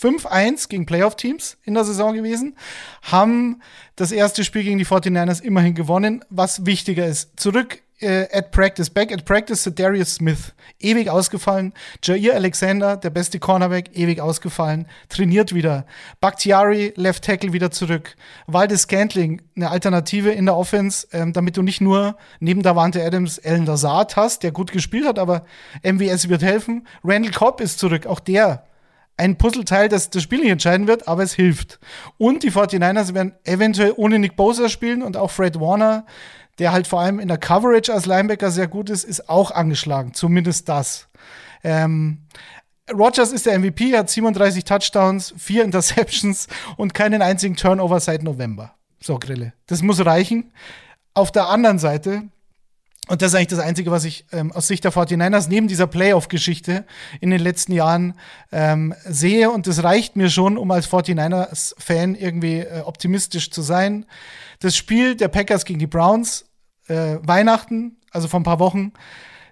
[0.00, 2.56] 5-1 gegen Playoff-Teams in der Saison gewesen,
[3.02, 3.60] haben
[3.94, 7.38] das erste Spiel gegen die 49ers immerhin gewonnen, was wichtiger ist.
[7.38, 11.72] Zurück äh, at Practice, back at Practice Darius Smith, ewig ausgefallen.
[12.02, 14.86] Jair Alexander, der beste Cornerback, ewig ausgefallen.
[15.08, 15.86] Trainiert wieder.
[16.20, 18.16] Bakhtiari, Left Tackle, wieder zurück.
[18.46, 23.38] Waldes Scantling, eine Alternative in der Offense, ähm, damit du nicht nur neben Davante Adams
[23.38, 25.44] Ellen Lazard hast, der gut gespielt hat, aber
[25.82, 26.86] MWS wird helfen.
[27.04, 28.64] Randall Cobb ist zurück, auch der
[29.16, 31.78] ein Puzzleteil, das das Spiel nicht entscheiden wird, aber es hilft.
[32.18, 36.06] Und die 49ers werden eventuell ohne Nick Bosa spielen und auch Fred Warner
[36.62, 40.14] der halt vor allem in der Coverage als Linebacker sehr gut ist, ist auch angeschlagen.
[40.14, 41.08] Zumindest das.
[41.64, 42.18] Ähm,
[42.88, 46.46] Rogers ist der MVP, hat 37 Touchdowns, vier Interceptions
[46.76, 48.76] und keinen einzigen Turnover seit November.
[49.00, 49.54] So, Grille.
[49.66, 50.52] Das muss reichen.
[51.14, 52.28] Auf der anderen Seite,
[53.08, 55.88] und das ist eigentlich das Einzige, was ich ähm, aus Sicht der 49ers neben dieser
[55.88, 56.84] Playoff-Geschichte
[57.20, 58.14] in den letzten Jahren
[58.52, 59.50] ähm, sehe.
[59.50, 64.06] Und das reicht mir schon, um als 49ers-Fan irgendwie äh, optimistisch zu sein.
[64.60, 66.44] Das Spiel der Packers gegen die Browns,
[66.92, 68.92] äh, Weihnachten, also vor ein paar Wochen,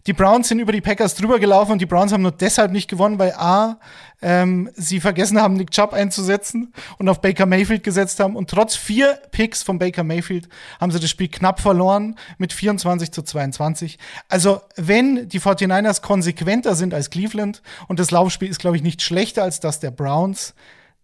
[0.06, 2.88] die Browns sind über die Packers drüber gelaufen und die Browns haben nur deshalb nicht
[2.88, 3.78] gewonnen, weil A,
[4.22, 8.34] ähm, sie vergessen haben, Nick Chubb einzusetzen und auf Baker Mayfield gesetzt haben.
[8.34, 10.48] Und trotz vier Picks von Baker Mayfield
[10.80, 13.98] haben sie das Spiel knapp verloren mit 24 zu 22.
[14.28, 19.02] Also, wenn die 49ers konsequenter sind als Cleveland und das Laufspiel ist, glaube ich, nicht
[19.02, 20.54] schlechter als das der Browns,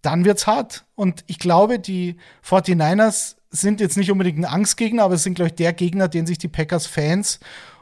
[0.00, 0.84] dann wird's hart.
[0.94, 2.16] Und ich glaube, die
[2.48, 6.26] 49ers sind jetzt nicht unbedingt ein Angstgegner, aber es sind, glaube ich, der Gegner, den
[6.26, 7.40] sich die Packers-Fans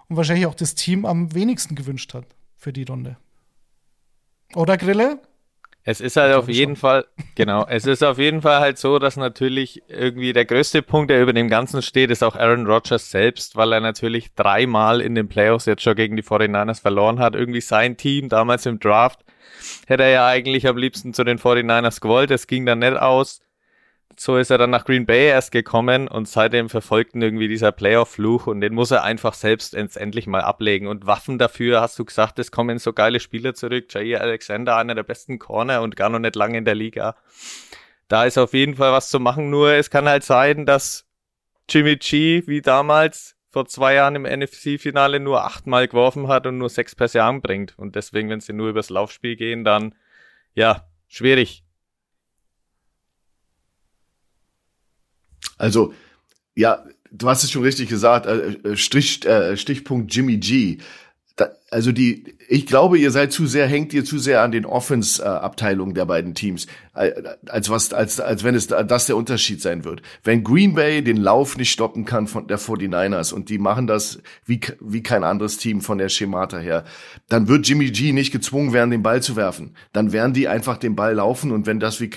[0.08, 3.16] und wahrscheinlich auch das Team am wenigsten gewünscht hat für die Runde.
[4.54, 5.20] Oder Grille?
[5.86, 6.80] Es ist halt auf jeden schon.
[6.80, 11.10] Fall, genau, es ist auf jeden Fall halt so, dass natürlich irgendwie der größte Punkt,
[11.10, 15.14] der über dem Ganzen steht, ist auch Aaron Rodgers selbst, weil er natürlich dreimal in
[15.14, 17.34] den Playoffs jetzt schon gegen die 49ers verloren hat.
[17.34, 19.24] Irgendwie sein Team damals im Draft
[19.86, 22.30] hätte er ja eigentlich am liebsten zu den 49ers gewollt.
[22.30, 23.40] Es ging dann nicht aus
[24.20, 27.72] so ist er dann nach Green Bay erst gekommen und seitdem verfolgt ihn irgendwie dieser
[27.72, 30.86] Playoff-Fluch und den muss er einfach selbst endlich mal ablegen.
[30.86, 33.92] Und Waffen dafür, hast du gesagt, es kommen so geile Spieler zurück.
[33.92, 37.16] Jair Alexander, einer der besten Corner und gar noch nicht lange in der Liga.
[38.08, 41.06] Da ist auf jeden Fall was zu machen, nur es kann halt sein, dass
[41.68, 46.68] Jimmy G wie damals vor zwei Jahren im NFC-Finale nur achtmal geworfen hat und nur
[46.68, 47.74] sechs Pässe anbringt.
[47.76, 49.94] Und deswegen, wenn sie nur übers Laufspiel gehen, dann
[50.54, 51.63] ja, schwierig.
[55.58, 55.94] Also,
[56.54, 60.78] ja, du hast es schon richtig gesagt, äh, äh Strich, äh, Stichpunkt Jimmy G.
[61.36, 64.64] Da, also die, ich glaube, ihr seid zu sehr, hängt ihr zu sehr an den
[64.64, 70.00] Offense-Abteilungen der beiden Teams, als was, als, als wenn es das der Unterschied sein wird.
[70.22, 74.20] Wenn Green Bay den Lauf nicht stoppen kann von der 49ers und die machen das
[74.46, 76.84] wie, wie kein anderes Team von der Schemata her,
[77.28, 79.74] dann wird Jimmy G nicht gezwungen werden, den Ball zu werfen.
[79.92, 82.10] Dann werden die einfach den Ball laufen und wenn das wie,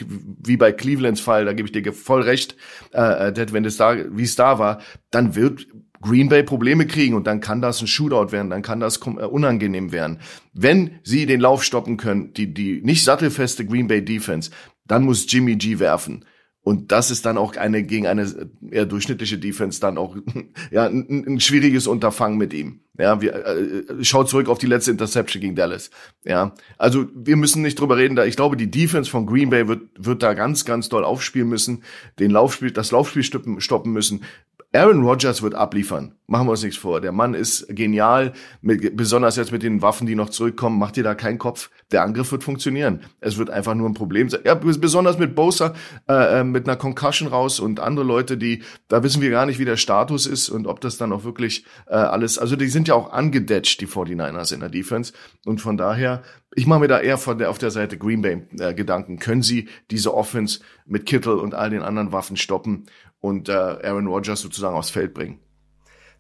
[0.43, 2.56] wie bei Clevelands Fall, da gebe ich dir voll recht,
[2.93, 5.65] äh, äh wenn es da, wie es da war, dann wird
[6.02, 9.26] Green Bay Probleme kriegen und dann kann das ein Shootout werden, dann kann das äh,
[9.26, 10.20] unangenehm werden.
[10.54, 14.52] Wenn sie den Lauf stoppen können, die, die nicht sattelfeste Green Bay Defense,
[14.86, 16.26] dann muss Jimmy G werfen.
[16.68, 20.18] Und das ist dann auch eine gegen eine eher durchschnittliche Defense dann auch
[20.72, 22.82] ja ein, ein schwieriges Unterfangen mit ihm.
[23.00, 25.92] Ja, wir äh, schaut zurück auf die letzte Interception gegen Dallas.
[26.26, 28.18] Ja, also wir müssen nicht drüber reden.
[28.18, 31.48] Da ich glaube, die Defense von Green Bay wird wird da ganz ganz doll aufspielen
[31.48, 31.84] müssen,
[32.20, 34.24] den Laufspiel, das Laufspiel stoppen, stoppen müssen.
[34.73, 36.15] Aaron Rodgers wird abliefern.
[36.30, 36.99] Machen wir uns nichts vor.
[36.99, 40.77] Der Mann ist genial, mit, besonders jetzt mit den Waffen, die noch zurückkommen.
[40.77, 41.69] Macht dir da keinen Kopf.
[41.93, 42.99] Der Angriff wird funktionieren.
[43.21, 44.41] Es wird einfach nur ein Problem sein.
[44.43, 45.73] Ja, besonders mit Bosa,
[46.10, 49.58] äh, äh, mit einer Concussion raus und andere Leute, die, da wissen wir gar nicht,
[49.58, 52.89] wie der Status ist und ob das dann auch wirklich äh, alles, also die sind
[52.89, 55.13] ja auch angedetscht, die 49ers in der Defense.
[55.45, 56.23] Und von daher,
[56.56, 59.17] ich mache mir da eher von der, auf der Seite Green Bay äh, Gedanken.
[59.17, 62.88] Können sie diese Offense mit Kittle und all den anderen Waffen stoppen?
[63.28, 65.40] Und äh, Aaron Rodgers sozusagen aufs Feld bringen.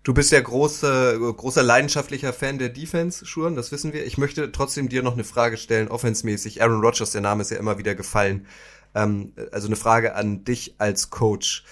[0.03, 4.05] Du bist ja große, großer leidenschaftlicher Fan der Defense, Schuren, das wissen wir.
[4.05, 6.61] Ich möchte trotzdem dir noch eine Frage stellen, offensmäßig.
[6.61, 8.47] Aaron Rodgers, der Name ist ja immer wieder gefallen.
[8.95, 11.65] Ähm, also eine Frage an dich als Coach.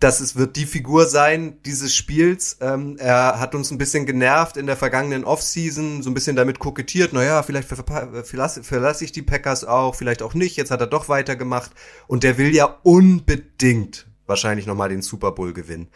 [0.00, 2.58] Das ist, wird die Figur sein dieses Spiels.
[2.60, 6.58] Ähm, er hat uns ein bisschen genervt in der vergangenen Offseason, so ein bisschen damit
[6.58, 10.56] kokettiert, naja, vielleicht verlasse, verlasse ich die Packers auch, vielleicht auch nicht.
[10.56, 11.70] Jetzt hat er doch weitergemacht.
[12.06, 15.88] Und der will ja unbedingt wahrscheinlich nochmal den Super Bowl gewinnen.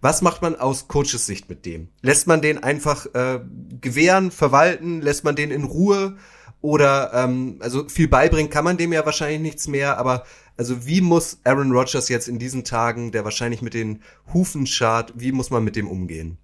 [0.00, 1.88] Was macht man aus Coaches Sicht mit dem?
[2.02, 3.40] Lässt man den einfach äh,
[3.80, 5.00] gewähren, verwalten?
[5.00, 6.16] Lässt man den in Ruhe?
[6.60, 10.24] Oder ähm, also viel beibringen kann man dem ja wahrscheinlich nichts mehr, aber
[10.56, 15.12] also wie muss Aaron Rodgers jetzt in diesen Tagen, der wahrscheinlich mit den Hufen schart,
[15.14, 16.38] wie muss man mit dem umgehen?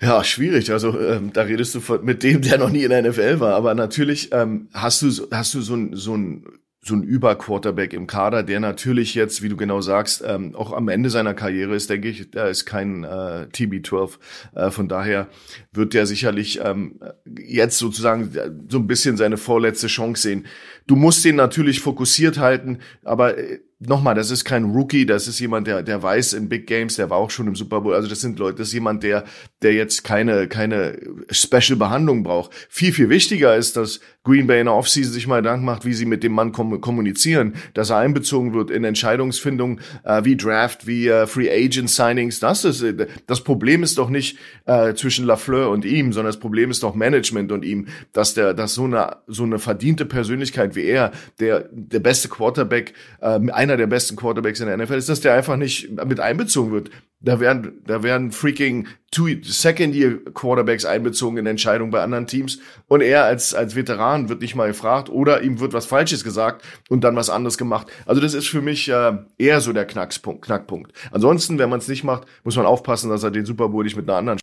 [0.00, 0.70] Ja, schwierig.
[0.70, 3.54] Also ähm, da redest du von, mit dem, der noch nie in der NFL war.
[3.54, 6.44] Aber natürlich ähm, hast du hast du so ein so ein
[6.88, 10.88] so ein Überquarterback im Kader, der natürlich jetzt, wie du genau sagst, ähm, auch am
[10.88, 14.18] Ende seiner Karriere ist, denke ich, da ist kein äh, TB12.
[14.54, 15.28] Äh, von daher
[15.72, 16.98] wird der sicherlich ähm,
[17.38, 18.32] jetzt sozusagen
[18.68, 20.46] so ein bisschen seine vorletzte Chance sehen.
[20.86, 25.38] Du musst den natürlich fokussiert halten, aber äh, nochmal, das ist kein Rookie, das ist
[25.38, 27.94] jemand, der, der weiß in Big Games, der war auch schon im Super Bowl.
[27.94, 29.24] Also das sind Leute, das ist jemand, der,
[29.62, 30.98] der jetzt keine, keine
[31.30, 32.50] Special Behandlung braucht.
[32.68, 35.94] Viel, viel wichtiger ist, dass Green Bay in der Offseason sich mal Gedanken macht, wie
[35.94, 40.86] sie mit dem Mann kom kommunizieren, dass er einbezogen wird in Entscheidungsfindung, äh, wie Draft,
[40.86, 42.40] wie äh, Free Agent Signings.
[42.40, 46.40] Das ist, äh, das Problem ist doch nicht äh, zwischen Lafleur und ihm, sondern das
[46.40, 50.76] Problem ist doch Management und ihm, dass der, dass so eine, so eine verdiente Persönlichkeit
[50.76, 53.38] wie er, der, der beste Quarterback, äh,
[53.68, 56.90] einer der besten Quarterbacks in der NFL ist, dass der einfach nicht mit einbezogen wird.
[57.20, 63.54] Da werden, da werden freaking Second-Year-Quarterbacks einbezogen in Entscheidungen bei anderen Teams und er als,
[63.54, 67.30] als Veteran wird nicht mal gefragt oder ihm wird was Falsches gesagt und dann was
[67.30, 67.88] anderes gemacht.
[68.06, 70.44] Also das ist für mich äh, eher so der Knackspunkt.
[70.44, 70.92] Knackpunkt.
[71.10, 73.96] Ansonsten, wenn man es nicht macht, muss man aufpassen, dass er den Super Bowl nicht
[73.96, 74.38] mit einer anderen.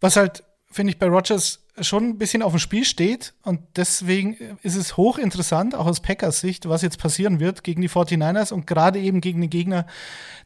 [0.00, 3.34] Was halt, finde ich, bei Rogers schon ein bisschen auf dem Spiel steht.
[3.42, 7.88] Und deswegen ist es hochinteressant, auch aus Packers Sicht, was jetzt passieren wird gegen die
[7.88, 9.86] 49ers und gerade eben gegen den Gegner,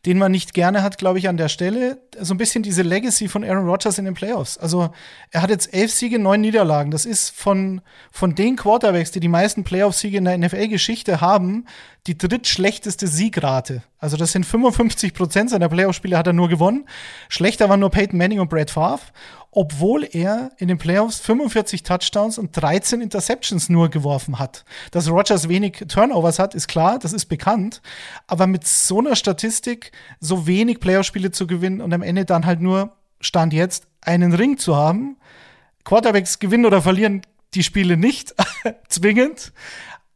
[0.07, 2.01] den man nicht gerne hat, glaube ich, an der Stelle.
[2.19, 4.59] So ein bisschen diese Legacy von Aaron Rodgers in den Playoffs.
[4.59, 4.91] Also
[5.31, 6.91] er hat jetzt elf Siege, neun Niederlagen.
[6.91, 11.67] Das ist von, von den Quarterbacks, die die meisten Playoff-Siege in der NFL-Geschichte haben,
[12.07, 13.83] die drittschlechteste Siegrate.
[14.03, 16.87] Also das sind 55 Prozent seiner Playoff-Spiele hat er nur gewonnen.
[17.29, 19.01] Schlechter waren nur Peyton Manning und Brad Favre
[19.55, 24.65] obwohl er in den Playoffs 45 Touchdowns und 13 Interceptions nur geworfen hat.
[24.93, 27.83] Dass Rogers wenig Turnovers hat, ist klar, das ist bekannt.
[28.27, 32.63] Aber mit so einer Statistik so wenig Playoff-Spiele zu gewinnen und am Ende dann halt
[32.63, 35.19] nur, Stand jetzt, einen Ring zu haben.
[35.85, 37.21] Quarterbacks gewinnen oder verlieren
[37.53, 38.35] die Spiele nicht
[38.89, 39.53] zwingend.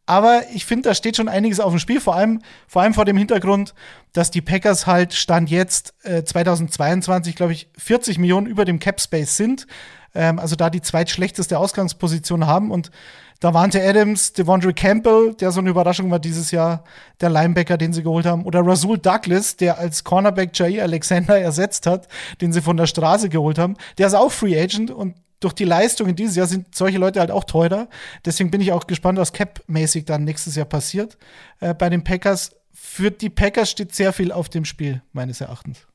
[0.06, 3.04] Aber ich finde, da steht schon einiges auf dem Spiel, vor allem, vor allem vor
[3.04, 3.74] dem Hintergrund,
[4.12, 9.00] dass die Packers halt Stand jetzt äh, 2022, glaube ich, 40 Millionen über dem Cap
[9.00, 9.66] Space sind.
[10.14, 12.70] Ähm, also da die zweitschlechteste Ausgangsposition haben.
[12.70, 12.92] Und
[13.40, 16.84] da warnte Adams, Devondre Campbell, der so eine Überraschung war dieses Jahr,
[17.20, 21.86] der Linebacker, den sie geholt haben, oder Rasul Douglas, der als Cornerback Jair Alexander ersetzt
[21.86, 22.08] hat,
[22.40, 23.76] den sie von der Straße geholt haben.
[23.98, 27.30] Der ist auch Free Agent und durch die Leistungen dieses Jahr sind solche Leute halt
[27.30, 27.88] auch teurer.
[28.24, 31.18] Deswegen bin ich auch gespannt, was Cap-mäßig dann nächstes Jahr passiert.
[31.60, 35.86] Äh, bei den Packers, für die Packers steht sehr viel auf dem Spiel, meines Erachtens.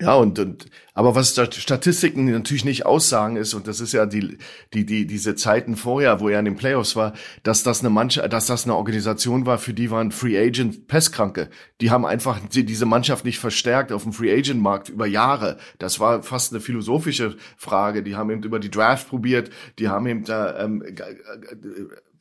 [0.00, 4.38] Ja, und, und aber was Statistiken natürlich nicht aussagen ist, und das ist ja die,
[4.72, 7.12] die, die, diese Zeiten vorher, wo er in den Playoffs war,
[7.44, 11.48] dass das eine Mannschaft, dass das eine Organisation war, für die waren Free Agent Pestkranke.
[11.80, 15.58] Die haben einfach diese Mannschaft nicht verstärkt auf dem Free Agent Markt über Jahre.
[15.78, 18.02] Das war fast eine philosophische Frage.
[18.02, 20.82] Die haben eben über die Draft probiert, die haben eben da, ähm,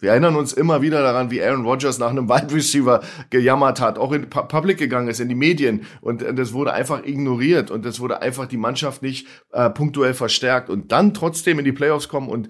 [0.03, 3.97] wir erinnern uns immer wieder daran, wie Aaron Rodgers nach einem Wide Receiver gejammert hat,
[3.97, 5.85] auch in Public gegangen ist, in die Medien.
[6.01, 10.13] Und äh, das wurde einfach ignoriert und das wurde einfach die Mannschaft nicht äh, punktuell
[10.13, 10.69] verstärkt.
[10.69, 12.49] Und dann trotzdem in die Playoffs kommen und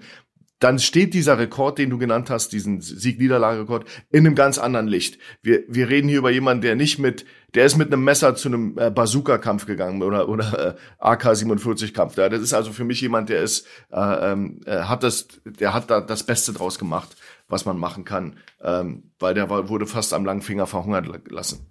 [0.58, 5.18] dann steht dieser Rekord, den du genannt hast, diesen Sieg-Niederlage-Rekord, in einem ganz anderen Licht.
[5.42, 8.48] Wir, wir reden hier über jemanden, der nicht mit, der ist mit einem Messer zu
[8.48, 12.16] einem äh, Bazooka-Kampf gegangen oder, oder äh, AK-47-Kampf.
[12.16, 15.72] Ja, das ist also für mich jemand, der ist, äh, ähm, äh, hat das, der
[15.72, 17.14] hat da das Beste draus gemacht
[17.48, 21.66] was man machen kann, ähm, weil der wurde fast am langen Finger verhungert lassen.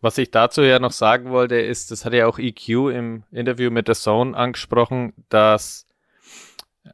[0.00, 3.70] Was ich dazu ja noch sagen wollte, ist, das hat ja auch EQ im Interview
[3.70, 5.86] mit The Zone angesprochen, dass,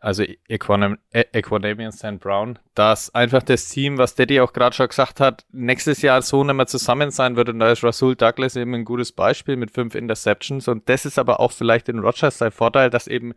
[0.00, 2.18] also Equanam Equanamian St.
[2.18, 6.44] Brown, dass einfach das Team, was Daddy auch gerade schon gesagt hat, nächstes Jahr so
[6.44, 9.70] nicht mehr zusammen sein wird und da ist Rasul Douglas eben ein gutes Beispiel mit
[9.70, 13.34] fünf Interceptions und das ist aber auch vielleicht in Rogers sein Vorteil, dass eben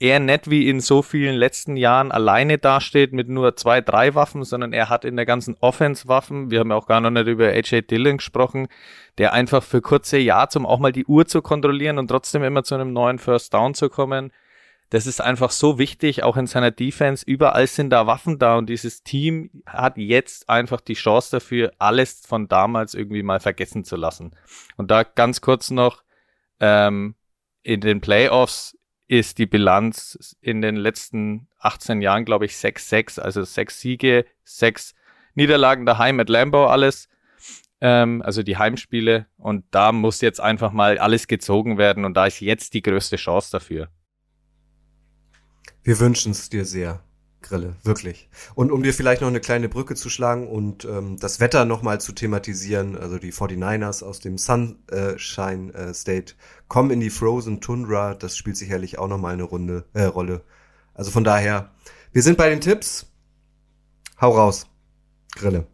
[0.00, 4.44] er nicht wie in so vielen letzten Jahren alleine dasteht mit nur zwei, drei Waffen,
[4.44, 6.50] sondern er hat in der ganzen Offense Waffen.
[6.50, 8.68] Wir haben ja auch gar noch nicht über AJ Dillon gesprochen,
[9.18, 12.62] der einfach für kurze Jahre, um auch mal die Uhr zu kontrollieren und trotzdem immer
[12.62, 14.32] zu einem neuen First Down zu kommen.
[14.90, 17.24] Das ist einfach so wichtig, auch in seiner Defense.
[17.26, 22.22] Überall sind da Waffen da und dieses Team hat jetzt einfach die Chance dafür, alles
[22.26, 24.34] von damals irgendwie mal vergessen zu lassen.
[24.76, 26.02] Und da ganz kurz noch,
[26.60, 27.16] ähm,
[27.62, 28.77] in den Playoffs
[29.08, 34.94] ist die Bilanz in den letzten 18 Jahren, glaube ich, 6-6, also sechs Siege, sechs
[35.34, 37.08] Niederlagen daheim mit Lambo, alles.
[37.80, 39.26] Ähm, also die Heimspiele.
[39.38, 43.16] Und da muss jetzt einfach mal alles gezogen werden und da ist jetzt die größte
[43.16, 43.88] Chance dafür.
[45.82, 47.02] Wir wünschen es dir sehr.
[47.40, 48.28] Grille, wirklich.
[48.54, 52.00] Und um dir vielleicht noch eine kleine Brücke zu schlagen und ähm, das Wetter nochmal
[52.00, 56.34] zu thematisieren, also die 49ers aus dem Sunshine äh, State
[56.66, 60.42] kommen in die Frozen Tundra, das spielt sicherlich auch nochmal eine Runde, äh, Rolle.
[60.94, 61.70] Also von daher,
[62.12, 63.06] wir sind bei den Tipps.
[64.20, 64.66] Hau raus,
[65.36, 65.66] Grille.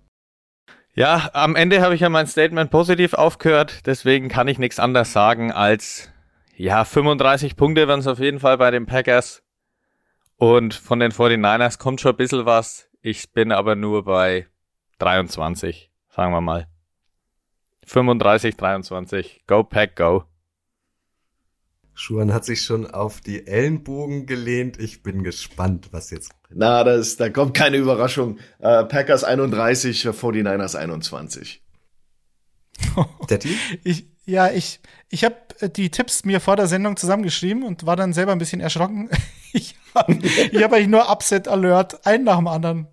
[0.93, 5.13] Ja, am Ende habe ich ja mein Statement positiv aufgehört, deswegen kann ich nichts anderes
[5.13, 6.11] sagen als,
[6.57, 9.44] ja, 35 Punkte werden es auf jeden Fall bei den Packers.
[10.37, 12.89] Und von den 49ers kommt schon ein bisschen was.
[13.01, 14.47] Ich bin aber nur bei
[14.99, 16.69] 23, sagen wir mal.
[17.87, 19.45] 35, 23.
[19.47, 20.25] Go Pack, go.
[21.97, 24.81] Schuhan hat sich schon auf die Ellenbogen gelehnt.
[24.81, 26.33] Ich bin gespannt, was jetzt.
[26.51, 28.39] Na, das, da kommt keine Überraschung.
[28.59, 31.63] Äh, Packers 31, 49ers 21.
[33.29, 33.57] Daddy?
[33.85, 37.97] Ich, ja, ich, ich habe äh, die Tipps mir vor der Sendung zusammengeschrieben und war
[37.97, 39.11] dann selber ein bisschen erschrocken.
[39.53, 42.89] ich habe hab eigentlich nur Upset Alert, einen nach dem anderen.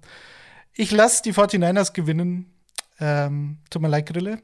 [0.73, 2.53] Ich lasse die 49ers gewinnen.
[2.99, 4.41] Ähm, tut mir leid, Grille.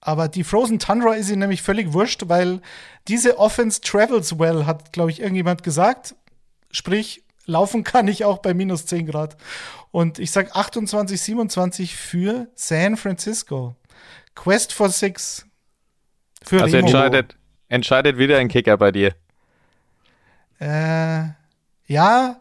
[0.00, 2.60] Aber die Frozen Tundra ist ihnen nämlich völlig wurscht, weil
[3.06, 6.16] diese Offense travels well, hat, glaube ich, irgendjemand gesagt.
[6.72, 9.36] Sprich, laufen kann ich auch bei minus 10 Grad.
[9.92, 13.76] Und ich sag 28, 27 für San Francisco.
[14.34, 15.46] Quest for Six.
[16.44, 17.36] Für also entscheidet,
[17.68, 19.14] entscheidet wieder ein Kicker bei dir.
[20.60, 21.24] Äh,
[21.86, 22.40] ja,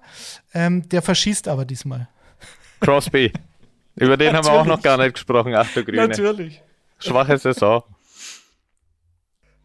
[0.54, 2.08] ähm, der verschießt aber diesmal.
[2.80, 3.32] Crosby.
[3.96, 6.08] Über den haben wir auch noch gar nicht gesprochen, ach du Grüne.
[6.08, 6.62] Natürlich.
[7.00, 7.84] Schwache Saison.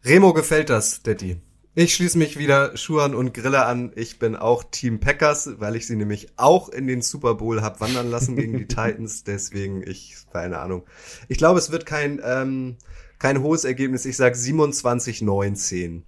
[0.03, 1.41] Remo gefällt das, Detti.
[1.75, 3.91] Ich schließe mich wieder Schuhan und Grille an.
[3.95, 7.81] Ich bin auch Team Packers, weil ich sie nämlich auch in den Super Bowl hab
[7.81, 9.23] wandern lassen gegen die Titans.
[9.23, 10.87] Deswegen, ich, keine Ahnung.
[11.27, 12.77] Ich glaube, es wird kein, ähm,
[13.19, 14.05] kein hohes Ergebnis.
[14.05, 16.03] Ich sag 27-19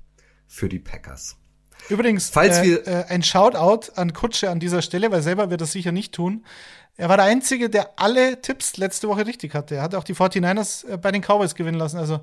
[0.48, 1.38] für die Packers.
[1.90, 5.62] Übrigens, Falls äh, wir äh, ein Shoutout an Kutsche an dieser Stelle, weil selber wird
[5.62, 6.46] das sicher nicht tun.
[6.98, 9.76] Er war der Einzige, der alle Tipps letzte Woche richtig hatte.
[9.76, 11.98] Er hat auch die 49ers äh, bei den Cowboys gewinnen lassen.
[11.98, 12.20] Also,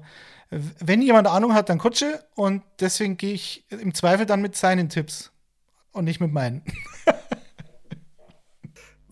[0.51, 2.25] wenn jemand Ahnung hat, dann Kutsche.
[2.35, 5.33] Und deswegen gehe ich im Zweifel dann mit seinen Tipps
[5.93, 6.63] und nicht mit meinen.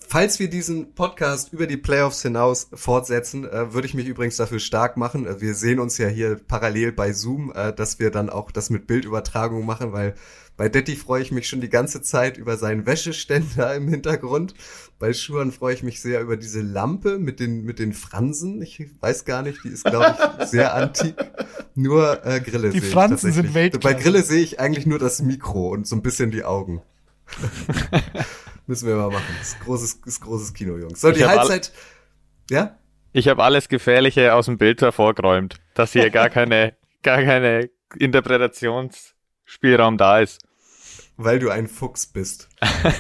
[0.07, 4.59] Falls wir diesen Podcast über die Playoffs hinaus fortsetzen, äh, würde ich mich übrigens dafür
[4.59, 5.27] stark machen.
[5.27, 8.71] Äh, wir sehen uns ja hier parallel bei Zoom, äh, dass wir dann auch das
[8.71, 10.15] mit Bildübertragung machen, weil
[10.57, 14.55] bei Detti freue ich mich schon die ganze Zeit über seinen Wäscheständer im Hintergrund.
[14.99, 18.63] Bei Schuhan freue ich mich sehr über diese Lampe mit den, mit den Fransen.
[18.63, 21.17] Ich weiß gar nicht, die ist, glaube ich, sehr antik.
[21.75, 23.95] Nur äh, Grille Die Fransen sind Weltklasse.
[23.95, 26.83] Bei Grille sehe ich eigentlich nur das Mikro und so ein bisschen die Augen.
[28.67, 29.35] Müssen wir mal machen.
[29.39, 31.01] Das ist großes, das ist großes Kino, Jungs.
[31.01, 31.73] So, die Halbzeit.
[32.51, 32.79] Ja?
[33.13, 39.99] Ich habe alles Gefährliche aus dem Bild hervorgeräumt, dass hier gar keine, gar keine Interpretationsspielraum
[39.99, 40.41] da ist.
[41.17, 42.49] Weil du ein Fuchs bist.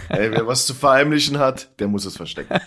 [0.09, 2.55] Ey, wer was zu verheimlichen hat, der muss es verstecken.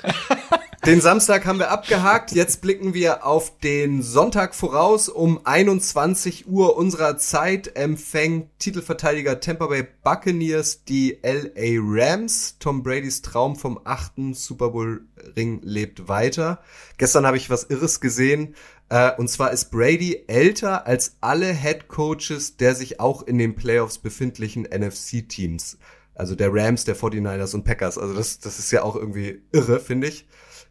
[0.88, 2.32] Den Samstag haben wir abgehakt.
[2.32, 5.10] Jetzt blicken wir auf den Sonntag voraus.
[5.10, 12.56] Um 21 Uhr unserer Zeit empfängt Titelverteidiger Tampa Bay Buccaneers die LA Rams.
[12.60, 15.02] Tom Bradys Traum vom achten Super Bowl
[15.36, 16.62] Ring lebt weiter.
[16.98, 18.56] Gestern habe ich was Irres gesehen.
[18.88, 23.56] Äh, und zwar ist Brady älter als alle Head Coaches der sich auch in den
[23.56, 25.78] Playoffs befindlichen NFC Teams.
[26.16, 27.98] Also der Rams, der 49ers und Packers.
[27.98, 30.26] Also das, das ist ja auch irgendwie irre, finde ich.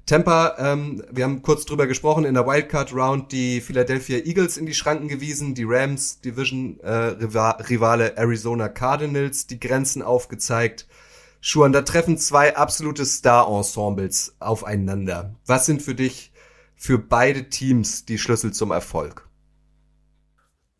[0.07, 4.65] Tampa, ähm, wir haben kurz drüber gesprochen, in der Wildcard Round die Philadelphia Eagles in
[4.65, 10.87] die Schranken gewiesen, die Rams Division äh, Rivale Arizona Cardinals die Grenzen aufgezeigt.
[11.41, 15.35] Schuan, da treffen zwei absolute Star-Ensembles aufeinander.
[15.45, 16.33] Was sind für dich
[16.77, 19.29] für beide Teams die Schlüssel zum Erfolg?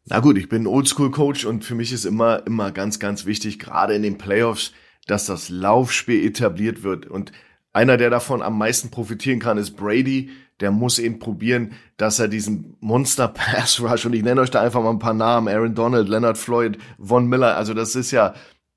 [0.05, 3.95] Na gut, ich bin Oldschool-Coach und für mich ist immer, immer ganz, ganz wichtig, gerade
[3.95, 4.71] in den Playoffs,
[5.09, 7.07] dass das Laufspiel etabliert wird.
[7.07, 7.33] Und
[7.77, 10.31] einer, der davon am meisten profitieren kann, ist Brady.
[10.61, 14.63] Der muss eben probieren, dass er diesen Monster Pass Rush und ich nenne euch da
[14.63, 17.57] einfach mal ein paar Namen: Aaron Donald, Leonard Floyd, Von Miller.
[17.57, 18.35] Also das ist ja,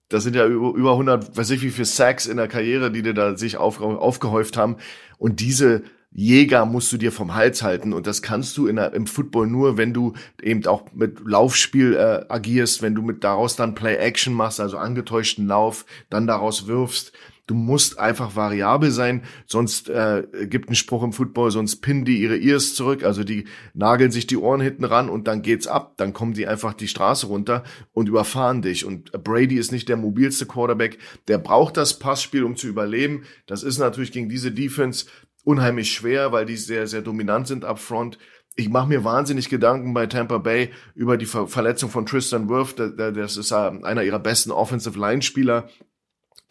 [0.09, 3.13] das sind ja über 100, weiß ich wie viele Sacks in der Karriere, die die
[3.13, 4.75] da sich auf, aufgehäuft haben.
[5.17, 8.93] Und diese Jäger musst du dir vom Hals halten und das kannst du in der,
[8.93, 13.55] im Football nur, wenn du eben auch mit Laufspiel äh, agierst, wenn du mit daraus
[13.55, 17.13] dann Play Action machst, also angetäuschten Lauf, dann daraus wirfst.
[17.49, 22.21] Du musst einfach variabel sein, sonst äh, gibt ein Spruch im Football, sonst pinnen die
[22.21, 25.93] ihre Ears zurück, also die nageln sich die Ohren hinten ran und dann geht's ab,
[25.97, 28.85] dann kommen die einfach die Straße runter und überfahren dich.
[28.85, 33.23] Und Brady ist nicht der mobilste Quarterback, der braucht das Passspiel, um zu überleben.
[33.47, 35.07] Das ist natürlich gegen diese Defense
[35.43, 38.19] unheimlich schwer, weil die sehr, sehr dominant sind up front.
[38.57, 42.75] Ich mache mir wahnsinnig Gedanken bei Tampa Bay über die Ver Verletzung von Tristan Wirth.
[42.77, 45.67] Das ist einer ihrer besten Offensive Line Spieler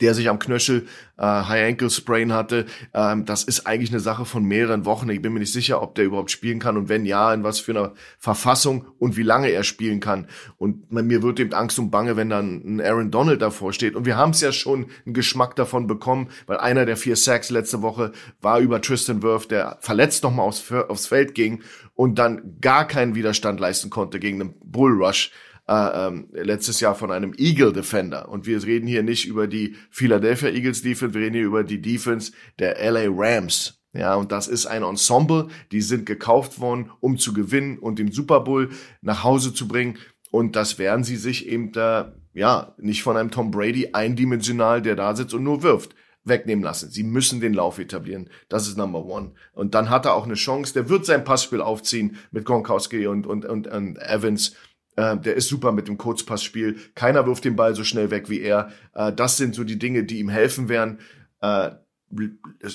[0.00, 0.86] der sich am Knöchel
[1.18, 2.66] äh, High Ankle Sprain hatte.
[2.94, 5.08] Ähm, das ist eigentlich eine Sache von mehreren Wochen.
[5.10, 7.58] Ich bin mir nicht sicher, ob der überhaupt spielen kann und wenn ja, in was
[7.58, 10.28] für einer Verfassung und wie lange er spielen kann.
[10.56, 13.96] Und mir wird eben Angst und Bange, wenn dann ein Aaron Donald davor steht.
[13.96, 17.50] Und wir haben es ja schon einen Geschmack davon bekommen, weil einer der vier Sacks
[17.50, 21.62] letzte Woche war über Tristan Wirth, der verletzt nochmal aufs, aufs Feld ging
[21.94, 25.32] und dann gar keinen Widerstand leisten konnte gegen einen Bull Rush
[25.68, 28.28] äh, ähm, letztes Jahr von einem Eagle Defender.
[28.28, 31.80] Und wir reden hier nicht über die Philadelphia Eagles Defense, wir reden hier über die
[31.80, 33.74] Defense der LA Rams.
[33.92, 38.12] Ja, und das ist ein Ensemble, die sind gekauft worden, um zu gewinnen und den
[38.12, 39.98] Super Bowl nach Hause zu bringen.
[40.30, 44.94] Und das werden sie sich eben da, ja, nicht von einem Tom Brady eindimensional, der
[44.94, 45.94] da sitzt und nur wirft
[46.24, 46.90] wegnehmen lassen.
[46.90, 48.28] Sie müssen den Lauf etablieren.
[48.48, 49.32] Das ist Number One.
[49.52, 50.74] Und dann hat er auch eine Chance.
[50.74, 54.54] Der wird sein Passspiel aufziehen mit Gronkowski und, und, und, und Evans.
[54.98, 56.76] Äh, der ist super mit dem Kurzpassspiel.
[56.96, 58.72] Keiner wirft den Ball so schnell weg wie er.
[58.94, 60.98] Äh, das sind so die Dinge, die ihm helfen werden.
[61.40, 61.70] Äh,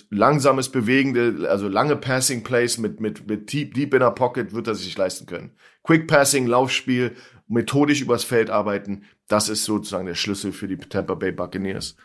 [0.10, 4.68] langsames bewegende, also lange Passing Plays mit mit mit deep, deep in der Pocket wird
[4.68, 5.52] er sich leisten können.
[5.84, 7.16] Quick Passing, Laufspiel,
[7.48, 11.98] methodisch übers Feld arbeiten, das ist sozusagen der Schlüssel für die Tampa Bay Buccaneers.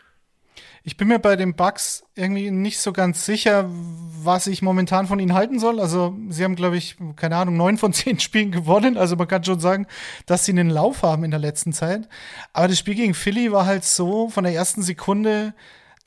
[0.89, 5.19] Ich bin mir bei den Bucks irgendwie nicht so ganz sicher, was ich momentan von
[5.19, 5.79] ihnen halten soll.
[5.79, 8.97] Also sie haben, glaube ich, keine Ahnung, neun von zehn Spielen gewonnen.
[8.97, 9.85] Also man kann schon sagen,
[10.25, 12.09] dass sie einen Lauf haben in der letzten Zeit.
[12.53, 15.53] Aber das Spiel gegen Philly war halt so von der ersten Sekunde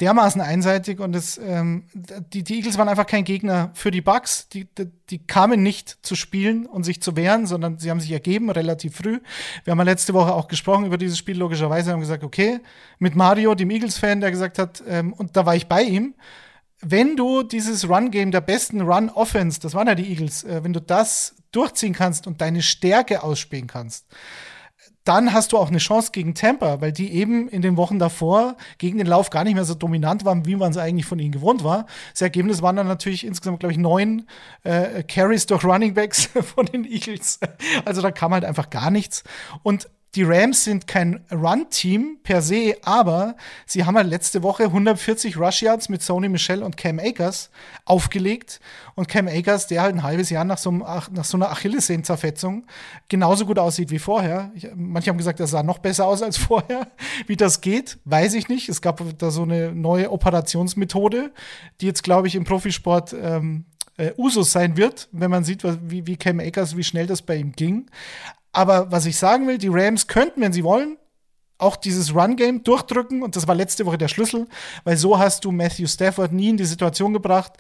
[0.03, 4.49] dermaßen einseitig und es, ähm, die, die Eagles waren einfach kein Gegner für die Bucks.
[4.49, 8.11] Die, die, die, kamen nicht zu spielen und sich zu wehren, sondern sie haben sich
[8.11, 9.21] ergeben relativ früh.
[9.63, 12.59] Wir haben ja letzte Woche auch gesprochen über dieses Spiel, logischerweise haben gesagt, okay,
[12.99, 16.15] mit Mario, dem Eagles-Fan, der gesagt hat, ähm, und da war ich bei ihm,
[16.81, 20.81] wenn du dieses Run-Game der besten Run-Offense, das waren ja die Eagles, äh, wenn du
[20.81, 24.07] das durchziehen kannst und deine Stärke ausspielen kannst,
[25.05, 28.57] dann hast du auch eine Chance gegen Tampa, weil die eben in den Wochen davor
[28.79, 31.33] gegen den Lauf gar nicht mehr so dominant waren, wie man es eigentlich von ihnen
[31.33, 31.87] gewohnt war.
[32.13, 34.27] Das Ergebnis waren dann natürlich insgesamt, glaube ich, neun
[34.63, 37.41] äh, Carries durch Running Backs von den Eagles.
[37.85, 39.25] Also da kam halt einfach gar nichts.
[39.63, 43.35] Und die Rams sind kein Run-Team per se, aber
[43.65, 47.51] sie haben halt letzte Woche 140 Rush Yards mit Sony Michel und Cam Akers
[47.87, 48.61] aufgelegt.
[48.95, 52.67] Und Cam Akers, der halt ein halbes Jahr nach so, einem, nach so einer Achillessehnenzerfetzung
[53.09, 54.51] genauso gut aussieht wie vorher.
[54.55, 56.89] Ich, manche haben gesagt, er sah noch besser aus als vorher.
[57.27, 58.69] Wie das geht, weiß ich nicht.
[58.69, 61.33] Es gab da so eine neue Operationsmethode,
[61.81, 63.65] die jetzt, glaube ich, im Profisport ähm,
[63.97, 67.37] äh, Usus sein wird, wenn man sieht, wie, wie Cam Akers, wie schnell das bei
[67.37, 67.87] ihm ging.
[68.53, 70.99] Aber was ich sagen will, die Rams könnten, wenn sie wollen,
[71.59, 73.23] auch dieses Run-Game durchdrücken.
[73.23, 74.47] Und das war letzte Woche der Schlüssel,
[74.85, 77.53] weil so hast du Matthew Stafford nie in die Situation gebracht.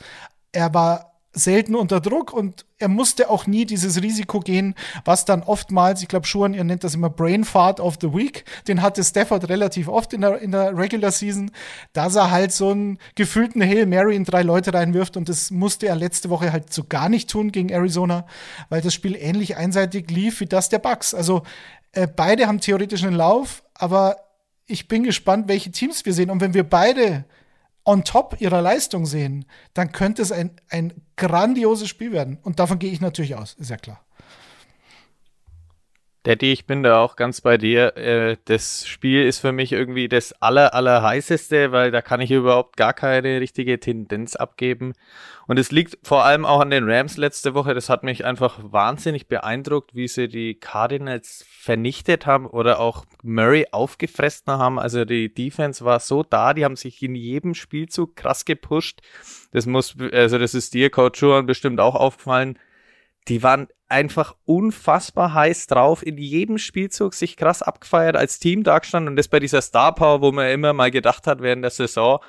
[0.51, 4.75] Er war selten unter Druck und er musste auch nie dieses Risiko gehen,
[5.05, 8.45] was dann oftmals, ich glaube, Schuhan, ihr nennt das immer Brain Fart of the Week,
[8.69, 11.51] den hatte Stafford relativ oft in der, in der Regular Season,
[11.95, 15.87] dass er halt so einen gefühlten Hail Mary in drei Leute reinwirft und das musste
[15.87, 18.27] er letzte Woche halt so gar nicht tun gegen Arizona,
[18.69, 21.15] weil das Spiel ähnlich einseitig lief wie das der Bucks.
[21.15, 21.43] Also
[21.93, 24.17] äh, beide haben theoretisch einen Lauf, aber
[24.67, 27.25] ich bin gespannt, welche Teams wir sehen und wenn wir beide
[27.85, 30.93] on top ihrer Leistung sehen, dann könnte es ein, ein
[31.23, 32.39] grandioses Spiel werden.
[32.43, 34.01] Und davon gehe ich natürlich aus, ist ja klar.
[36.25, 37.97] Daddy, ich bin da auch ganz bei dir.
[37.97, 42.31] Äh, das Spiel ist für mich irgendwie das aller, aller heißeste, weil da kann ich
[42.31, 44.93] überhaupt gar keine richtige Tendenz abgeben.
[45.49, 47.75] Und es liegt vor allem auch an den Rams letzte Woche.
[47.75, 53.67] Das hat mich einfach wahnsinnig beeindruckt, wie sie die Cardinals vernichtet haben oder auch Murray
[53.73, 54.79] aufgefressen haben.
[54.79, 59.01] Also die Defense war so da, die haben sich in jedem Spielzug krass gepusht.
[59.51, 62.59] Das muss, also das ist dir, Coach Schuhan, bestimmt auch aufgefallen
[63.29, 69.13] die waren einfach unfassbar heiß drauf, in jedem Spielzug sich krass abgefeiert als Team dargestanden
[69.13, 72.21] und das bei dieser Star Power, wo man immer mal gedacht hat während der Saison,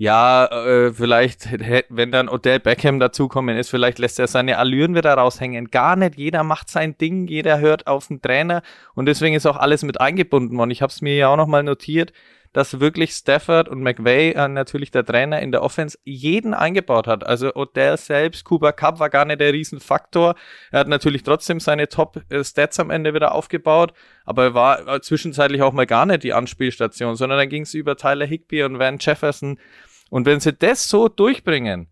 [0.00, 1.48] ja, äh, vielleicht,
[1.88, 5.72] wenn dann Odell Beckham dazukommen ist, vielleicht lässt er seine Allüren wieder raushängen.
[5.72, 6.16] Gar nicht.
[6.16, 8.62] Jeder macht sein Ding, jeder hört auf den Trainer
[8.94, 10.70] und deswegen ist auch alles mit eingebunden worden.
[10.70, 12.12] Ich habe es mir ja auch nochmal notiert
[12.52, 17.24] dass wirklich Stafford und McVay, äh, natürlich der Trainer in der Offense, jeden eingebaut hat.
[17.24, 20.34] Also Odell selbst, Cooper Cup war gar nicht der Riesenfaktor.
[20.70, 23.92] Er hat natürlich trotzdem seine Top-Stats am Ende wieder aufgebaut,
[24.24, 27.74] aber er war äh, zwischenzeitlich auch mal gar nicht die Anspielstation, sondern dann ging es
[27.74, 29.58] über Tyler Higby und Van Jefferson.
[30.10, 31.88] Und wenn sie das so durchbringen,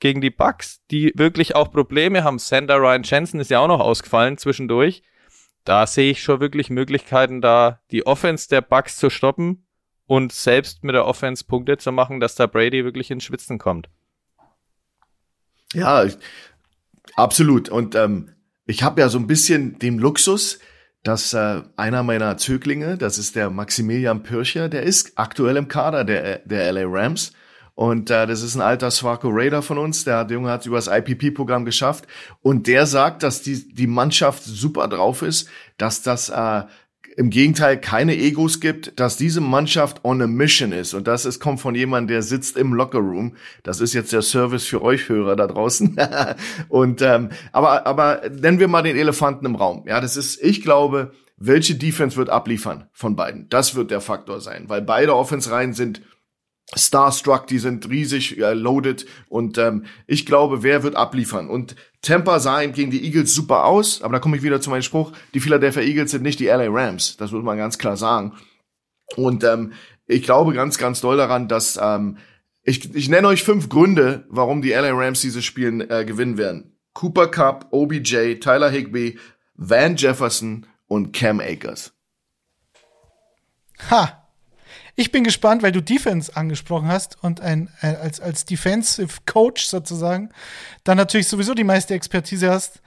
[0.00, 2.38] gegen die Bucks, die wirklich auch Probleme haben.
[2.38, 5.02] Sander Ryan Jensen ist ja auch noch ausgefallen zwischendurch.
[5.64, 9.66] Da sehe ich schon wirklich Möglichkeiten, da die Offense der Bucks zu stoppen
[10.10, 13.88] und selbst mit der Offense Punkte zu machen, dass da Brady wirklich ins Schwitzen kommt.
[15.72, 16.04] Ja,
[17.14, 17.68] absolut.
[17.68, 18.32] Und ähm,
[18.66, 20.58] ich habe ja so ein bisschen den Luxus,
[21.04, 26.02] dass äh, einer meiner Zöglinge, das ist der Maximilian Pircher, der ist aktuell im Kader
[26.02, 27.32] der, der LA Rams.
[27.76, 30.74] Und äh, das ist ein alter Swaco Raider von uns, der, der Junge hat über
[30.74, 32.08] das IPP-Programm geschafft.
[32.42, 35.48] Und der sagt, dass die, die Mannschaft super drauf ist,
[35.78, 36.64] dass das äh,
[37.16, 40.94] im Gegenteil keine Egos gibt, dass diese Mannschaft on a mission ist.
[40.94, 43.36] Und das ist, kommt von jemandem, der sitzt im Lockerroom.
[43.62, 45.96] Das ist jetzt der Service für euch Hörer da draußen.
[46.68, 49.84] und ähm, aber, aber nennen wir mal den Elefanten im Raum.
[49.86, 53.48] Ja, das ist, ich glaube, welche Defense wird abliefern von beiden?
[53.48, 56.02] Das wird der Faktor sein, weil beide Offense-Reihen sind
[56.74, 61.48] Starstruck, die sind riesig äh, loaded und ähm, ich glaube, wer wird abliefern?
[61.48, 64.82] Und Tampa sah gegen die Eagles super aus, aber da komme ich wieder zu meinem
[64.82, 68.34] Spruch, die Philadelphia Eagles sind nicht die LA Rams, das muss man ganz klar sagen.
[69.16, 69.72] Und ähm,
[70.06, 72.18] ich glaube ganz, ganz doll daran, dass ähm,
[72.62, 76.76] ich, ich nenne euch fünf Gründe, warum die LA Rams dieses Spiel äh, gewinnen werden.
[76.92, 79.18] Cooper Cup, OBJ, Tyler Higby,
[79.54, 81.92] Van Jefferson und Cam Akers.
[83.90, 84.19] Ha!
[84.96, 90.30] Ich bin gespannt, weil du Defense angesprochen hast und ein, als, als Defensive Coach sozusagen
[90.84, 92.80] dann natürlich sowieso die meiste Expertise hast.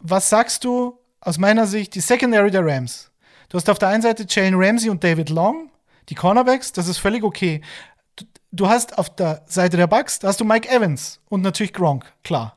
[0.00, 3.10] Was sagst du aus meiner Sicht die Secondary der Rams?
[3.48, 5.70] Du hast auf der einen Seite Jalen Ramsey und David Long,
[6.08, 7.62] die Cornerbacks, das ist völlig okay.
[8.16, 11.72] Du, du hast auf der Seite der Bucks, da hast du Mike Evans und natürlich
[11.72, 12.56] Gronk, klar.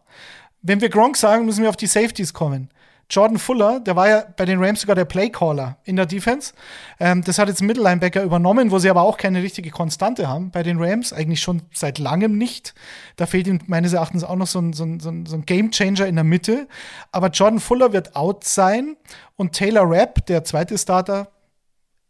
[0.61, 2.69] Wenn wir Gronk sagen, müssen wir auf die Safeties kommen.
[3.09, 6.53] Jordan Fuller, der war ja bei den Rams sogar der Playcaller in der Defense.
[6.99, 10.51] Ähm, das hat jetzt ein Mittellinebacker übernommen, wo sie aber auch keine richtige Konstante haben
[10.51, 12.75] bei den Rams, eigentlich schon seit langem nicht.
[13.15, 15.45] Da fehlt ihm meines Erachtens auch noch so ein, so ein, so ein, so ein
[15.45, 16.67] Game Changer in der Mitte.
[17.11, 18.95] Aber Jordan Fuller wird out sein
[19.37, 21.29] und Taylor Rapp, der zweite Starter,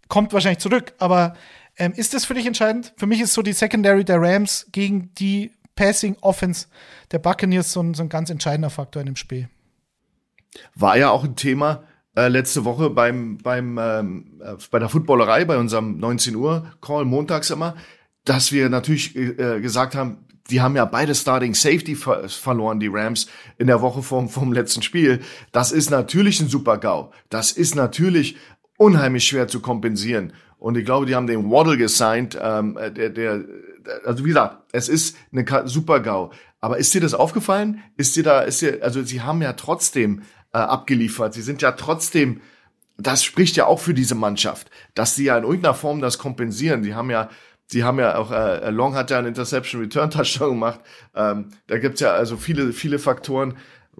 [0.09, 0.93] kommt wahrscheinlich zurück.
[0.97, 1.35] Aber
[1.77, 2.93] ähm, ist das für dich entscheidend?
[2.97, 6.67] Für mich ist so die Secondary der Rams gegen die Passing Offense
[7.11, 9.47] der Buccaneers so ein, so ein ganz entscheidender Faktor in dem Spiel.
[10.75, 11.83] War ja auch ein Thema
[12.15, 17.05] äh, letzte Woche beim, beim, ähm, äh, bei der Footballerei, bei unserem 19 Uhr Call
[17.05, 17.75] montags immer,
[18.25, 22.89] dass wir natürlich äh, gesagt haben, die haben ja beide Starting Safety ver verloren, die
[22.91, 23.27] Rams,
[23.57, 25.21] in der Woche vom, vom letzten Spiel.
[25.51, 27.11] Das ist natürlich ein super GAU.
[27.29, 28.35] Das ist natürlich
[28.77, 30.33] unheimlich schwer zu kompensieren.
[30.57, 33.45] Und ich glaube, die haben den Waddle gesigned, ähm, der, der,
[34.05, 36.31] also wie gesagt, es ist eine super GAU.
[36.59, 37.81] Aber ist dir das aufgefallen?
[37.95, 40.23] Ist dir da, ist dir, also sie haben ja trotzdem
[40.53, 41.33] äh, abgeliefert.
[41.33, 42.41] Sie sind ja trotzdem,
[42.97, 46.83] das spricht ja auch für diese Mannschaft, dass sie ja in irgendeiner Form das kompensieren.
[46.83, 47.29] Sie haben ja,
[47.67, 50.79] sie haben ja auch, äh, Long hat ja einen Interception Return Touchdown gemacht.
[51.15, 53.55] Ähm, da gibt's ja also viele, viele Faktoren.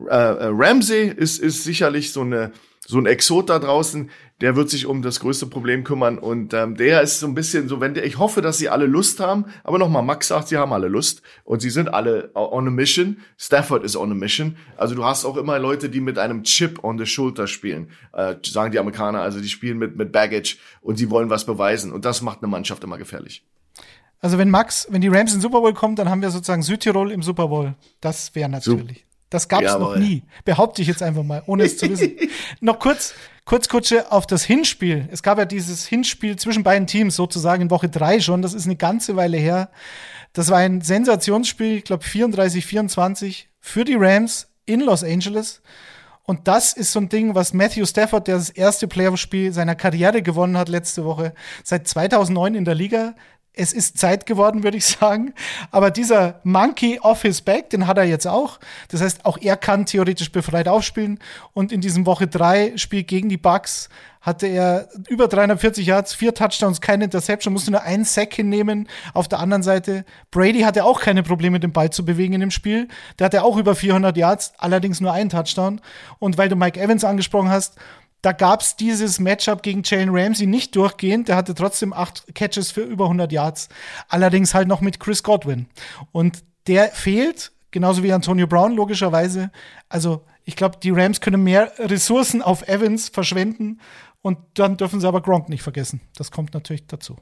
[0.08, 2.52] Äh, äh, Ramsey ist, ist sicherlich so eine,
[2.90, 4.10] so ein Exot da draußen,
[4.42, 7.68] der wird sich um das größte Problem kümmern und ähm, der ist so ein bisschen
[7.68, 10.58] so, wenn der, ich hoffe, dass sie alle Lust haben, aber nochmal, Max sagt, sie
[10.58, 13.20] haben alle Lust und sie sind alle on a mission.
[13.38, 14.58] Stafford ist on a mission.
[14.76, 18.38] Also du hast auch immer Leute, die mit einem Chip on the shoulder spielen, äh,
[18.44, 22.06] sagen die Amerikaner, also die spielen mit, mit Baggage und sie wollen was beweisen und
[22.06, 23.46] das macht eine Mannschaft immer gefährlich.
[24.20, 26.64] Also wenn Max, wenn die Rams in den Super Bowl kommen, dann haben wir sozusagen
[26.64, 27.76] Südtirol im Super Bowl.
[28.02, 29.06] Das wäre natürlich.
[29.30, 29.96] Das gab's Jawohl.
[29.96, 30.24] noch nie.
[30.44, 32.14] Behaupte ich jetzt einfach mal, ohne es zu wissen.
[32.62, 33.14] noch kurz,
[33.46, 35.08] kurz Kutsche auf das Hinspiel.
[35.12, 38.42] Es gab ja dieses Hinspiel zwischen beiden Teams sozusagen in Woche drei schon.
[38.42, 39.70] Das ist eine ganze Weile her.
[40.34, 45.62] Das war ein Sensationsspiel, ich glaube 34, 24 für die Rams in Los Angeles.
[46.24, 50.22] Und das ist so ein Ding, was Matthew Stafford, der das erste Playoff-Spiel seiner Karriere
[50.22, 53.16] gewonnen hat letzte Woche, seit 2009 in der Liga,
[53.54, 55.34] es ist Zeit geworden, würde ich sagen.
[55.72, 58.60] Aber dieser Monkey off his back, den hat er jetzt auch.
[58.89, 61.20] Das heißt, auch er kann theoretisch befreit aufspielen.
[61.54, 63.89] Und in diesem Woche 3 Spiel gegen die Bucks
[64.22, 68.89] hatte er über 340 Yards, vier Touchdowns, keine Interception, musste nur einen Sack hinnehmen.
[69.14, 72.52] Auf der anderen Seite, Brady hatte auch keine Probleme, den Ball zu bewegen in dem
[72.52, 72.89] Spiel.
[73.18, 75.80] Der hatte auch über 400 Yards, allerdings nur einen Touchdown.
[76.20, 77.78] Und weil du Mike Evans angesprochen hast,
[78.22, 81.28] da gab es dieses Matchup gegen Jalen Ramsey nicht durchgehend.
[81.28, 83.70] Der hatte trotzdem acht Catches für über 100 Yards.
[84.09, 85.67] Allerdings halt noch mit Chris Godwin.
[86.11, 89.51] Und der fehlt, genauso wie Antonio Brown, logischerweise.
[89.88, 93.80] Also, ich glaube, die Rams können mehr Ressourcen auf Evans verschwenden.
[94.22, 96.01] Und dann dürfen sie aber Gronk nicht vergessen.
[96.15, 97.15] Das kommt natürlich dazu.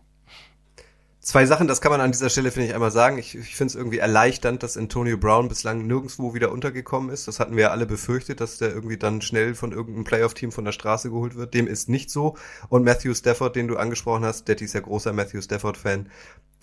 [1.28, 3.18] Zwei Sachen, das kann man an dieser Stelle, finde ich, einmal sagen.
[3.18, 7.28] Ich, ich finde es irgendwie erleichternd, dass Antonio Brown bislang nirgendwo wieder untergekommen ist.
[7.28, 10.64] Das hatten wir ja alle befürchtet, dass der irgendwie dann schnell von irgendeinem Playoff-Team von
[10.64, 11.54] der Straße geholt wird.
[11.54, 12.38] Dem ist nicht so.
[12.70, 16.08] Und Matthew Stafford, den du angesprochen hast, Daddy ist ja großer Matthew Stafford-Fan,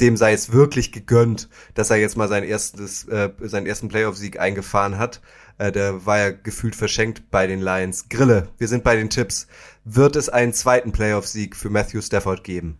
[0.00, 4.40] dem sei es wirklich gegönnt, dass er jetzt mal sein erstes, äh, seinen ersten Playoff-Sieg
[4.40, 5.20] eingefahren hat.
[5.58, 8.08] Äh, der war ja gefühlt verschenkt bei den Lions.
[8.08, 9.46] Grille, wir sind bei den Tipps.
[9.84, 12.78] Wird es einen zweiten Playoff-Sieg für Matthew Stafford geben?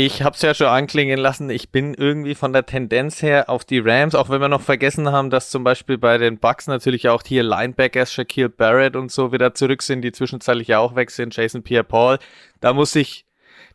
[0.00, 3.64] Ich habe es ja schon anklingen lassen, ich bin irgendwie von der Tendenz her auf
[3.64, 7.08] die Rams, auch wenn wir noch vergessen haben, dass zum Beispiel bei den Bucks natürlich
[7.08, 11.10] auch hier Linebackers, Shaquille Barrett und so wieder zurück sind, die zwischenzeitlich ja auch weg
[11.10, 12.20] sind, Jason Pierre-Paul.
[12.60, 13.26] Da muss ich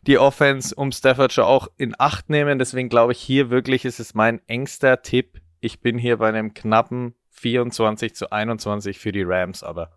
[0.06, 4.00] die Offense um Stafford schon auch in Acht nehmen, deswegen glaube ich hier wirklich ist
[4.00, 5.42] es mein engster Tipp.
[5.60, 9.90] Ich bin hier bei einem knappen 24 zu 21 für die Rams, aber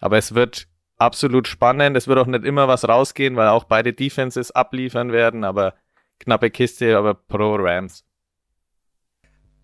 [0.00, 0.68] aber es wird
[1.04, 1.96] absolut spannend.
[1.96, 5.74] Es wird auch nicht immer was rausgehen, weil auch beide Defenses abliefern werden, aber
[6.18, 8.04] knappe Kiste, aber pro Rams.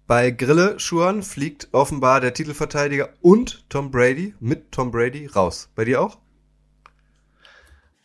[0.07, 5.71] Bei Grille Schuhan fliegt offenbar der Titelverteidiger und Tom Brady mit Tom Brady raus.
[5.77, 6.19] Bei dir auch?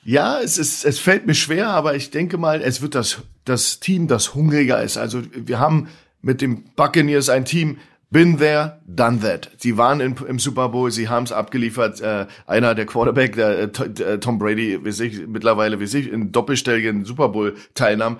[0.03, 3.79] Ja, es ist, es fällt mir schwer, aber ich denke mal, es wird das, das
[3.79, 4.97] Team, das hungriger ist.
[4.97, 5.89] Also wir haben
[6.21, 7.79] mit dem Buccaneers ein Team,
[8.16, 9.51] Been there, done that.
[9.57, 11.99] Sie waren in, im Super Bowl, sie haben es abgeliefert.
[11.99, 16.32] Äh, einer der Quarterback, der äh, äh, Tom Brady, wie sich mittlerweile wie sich in
[16.32, 18.20] doppelstelligen Super Bowl teilnahm.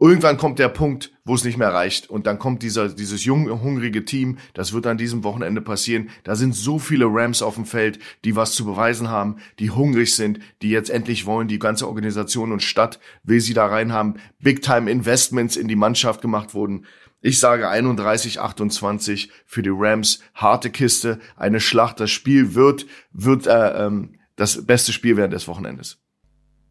[0.00, 2.08] irgendwann kommt der Punkt, wo es nicht mehr reicht.
[2.08, 4.38] Und dann kommt dieser, dieses junge, hungrige Team.
[4.54, 6.08] Das wird an diesem Wochenende passieren.
[6.22, 10.14] Da sind so viele Rams auf dem Feld, die was zu beweisen haben, die hungrig
[10.14, 11.48] sind, die jetzt endlich wollen.
[11.48, 14.14] Die ganze Organisation und Stadt will sie da rein haben.
[14.38, 16.86] Big-Time Investments in die Mannschaft gemacht wurden.
[17.24, 20.20] Ich sage 31, 28 für die Rams.
[20.34, 21.98] Harte Kiste, eine Schlacht.
[21.98, 25.96] Das Spiel wird, wird äh, ähm, das beste Spiel während des Wochenendes.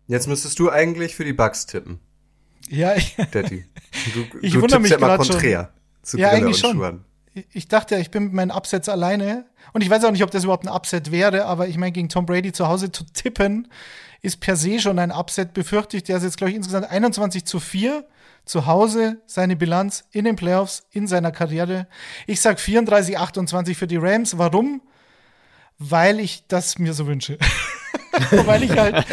[0.05, 1.99] Jetzt müsstest du eigentlich für die Bugs tippen.
[2.69, 3.65] Ja, ich, Daddy.
[4.13, 5.33] Du, ich du wundere mich ja immer gerade schon.
[5.33, 5.73] konträr
[6.03, 6.77] zu Ja, Brille eigentlich und schon.
[6.77, 7.05] Schuhen.
[7.51, 9.47] Ich dachte, ich bin mit meinen Upsets alleine.
[9.73, 12.09] Und ich weiß auch nicht, ob das überhaupt ein Upset wäre, aber ich meine, gegen
[12.09, 13.69] Tom Brady zu Hause zu tippen,
[14.21, 16.03] ist per se schon ein Upset, befürchte ich.
[16.03, 18.05] Der ist jetzt, glaube ich, insgesamt 21 zu 4
[18.45, 21.87] zu Hause, seine Bilanz in den Playoffs, in seiner Karriere.
[22.27, 24.37] Ich sag 34, 28 für die Rams.
[24.37, 24.81] Warum?
[25.77, 27.37] Weil ich das mir so wünsche.
[28.45, 29.05] Weil ich halt,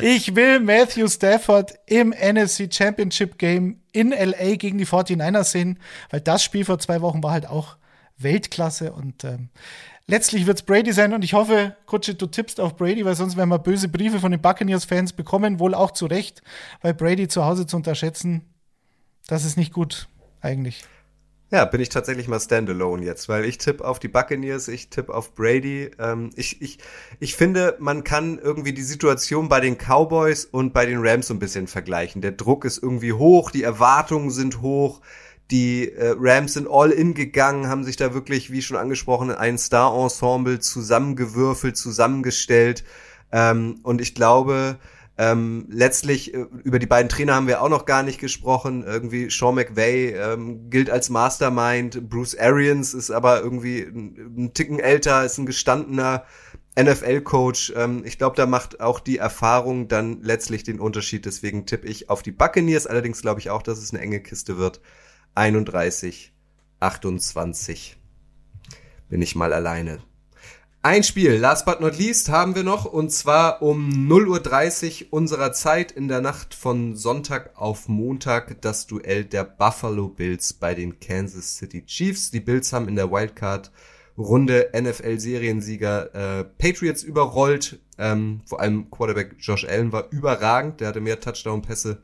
[0.00, 5.78] ich will Matthew Stafford im NFC Championship Game in LA gegen die 49ers sehen,
[6.10, 7.76] weil das Spiel vor zwei Wochen war halt auch
[8.16, 9.50] Weltklasse und ähm,
[10.08, 13.50] letztlich wird's Brady sein und ich hoffe, Kutsche, du tippst auf Brady, weil sonst werden
[13.50, 16.42] wir böse Briefe von den Buccaneers-Fans bekommen, wohl auch zu Recht,
[16.82, 18.42] weil Brady zu Hause zu unterschätzen,
[19.28, 20.08] das ist nicht gut
[20.40, 20.84] eigentlich.
[21.50, 25.14] Ja, bin ich tatsächlich mal standalone jetzt, weil ich tippe auf die Buccaneers, ich tippe
[25.14, 25.90] auf Brady.
[25.98, 26.78] Ähm, ich, ich,
[27.20, 31.34] ich finde, man kann irgendwie die Situation bei den Cowboys und bei den Rams so
[31.34, 32.20] ein bisschen vergleichen.
[32.20, 35.00] Der Druck ist irgendwie hoch, die Erwartungen sind hoch.
[35.50, 39.56] Die äh, Rams sind all in gegangen, haben sich da wirklich, wie schon angesprochen, ein
[39.56, 42.84] Star-Ensemble zusammengewürfelt, zusammengestellt.
[43.32, 44.78] Ähm, und ich glaube,
[45.18, 48.84] ähm, letztlich äh, über die beiden Trainer haben wir auch noch gar nicht gesprochen.
[48.84, 52.08] Irgendwie Sean McVay ähm, gilt als Mastermind.
[52.08, 56.24] Bruce Arians ist aber irgendwie ein, ein Ticken älter, ist ein gestandener
[56.78, 57.72] NFL-Coach.
[57.74, 61.26] Ähm, ich glaube, da macht auch die Erfahrung dann letztlich den Unterschied.
[61.26, 62.86] Deswegen tippe ich auf die Buccaneers.
[62.86, 64.80] Allerdings glaube ich auch, dass es eine enge Kiste wird.
[65.34, 66.32] 31,
[66.78, 67.96] 28
[69.08, 69.98] bin ich mal alleine.
[70.88, 75.52] Ein Spiel, last but not least, haben wir noch, und zwar um 0.30 Uhr unserer
[75.52, 80.98] Zeit in der Nacht von Sonntag auf Montag das Duell der Buffalo Bills bei den
[80.98, 82.30] Kansas City Chiefs.
[82.30, 83.70] Die Bills haben in der Wildcard
[84.16, 87.80] Runde NFL-Seriensieger äh, Patriots überrollt.
[87.98, 90.80] Ähm, vor allem Quarterback Josh Allen war überragend.
[90.80, 92.00] Der hatte mehr Touchdown-Pässe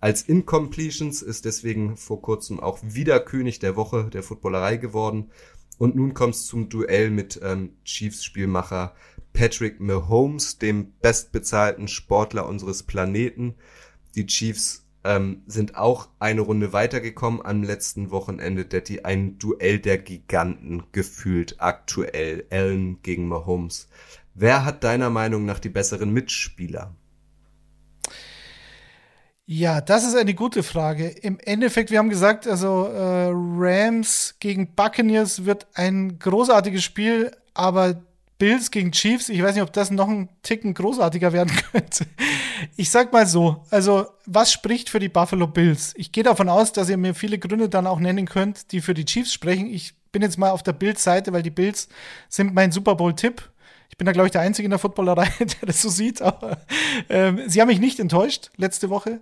[0.00, 5.30] als Incompletions, ist deswegen vor kurzem auch wieder König der Woche der Footballerei geworden.
[5.78, 8.94] Und nun kommt es zum Duell mit ähm, Chiefs-Spielmacher
[9.32, 13.56] Patrick Mahomes, dem bestbezahlten Sportler unseres Planeten.
[14.14, 19.00] Die Chiefs ähm, sind auch eine Runde weitergekommen am letzten Wochenende, Detti.
[19.00, 22.46] Ein Duell der Giganten gefühlt aktuell.
[22.50, 23.88] Allen gegen Mahomes.
[24.34, 26.94] Wer hat deiner Meinung nach die besseren Mitspieler?
[29.46, 31.08] Ja, das ist eine gute Frage.
[31.08, 38.02] Im Endeffekt, wir haben gesagt, also äh, Rams gegen Buccaneers wird ein großartiges Spiel, aber
[38.38, 42.06] Bills gegen Chiefs, ich weiß nicht, ob das noch ein Ticken großartiger werden könnte.
[42.76, 45.92] Ich sag mal so, also was spricht für die Buffalo Bills?
[45.96, 48.94] Ich gehe davon aus, dass ihr mir viele Gründe dann auch nennen könnt, die für
[48.94, 49.66] die Chiefs sprechen.
[49.66, 51.88] Ich bin jetzt mal auf der Bills-Seite, weil die Bills
[52.28, 53.50] sind mein Super Bowl-Tipp.
[53.94, 56.20] Ich bin da, glaube ich, der Einzige in der Footballerei, der das so sieht.
[56.20, 56.58] Aber
[57.08, 59.20] ähm, sie haben mich nicht enttäuscht letzte Woche.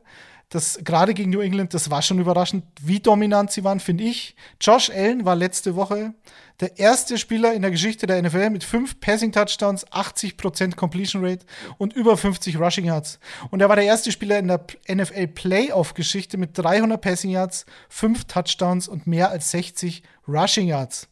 [0.49, 4.35] Das gerade gegen New England, das war schon überraschend, wie dominant sie waren, finde ich.
[4.63, 6.15] Josh Allen war letzte Woche
[6.61, 11.45] der erste Spieler in der Geschichte der NFL mit fünf Passing Touchdowns, 80% Completion Rate
[11.77, 13.19] und über 50 Rushing Yards.
[13.51, 17.67] Und er war der erste Spieler in der NFL Playoff Geschichte mit 300 Passing Yards,
[17.91, 21.09] fünf Touchdowns und mehr als 60 Rushing Yards.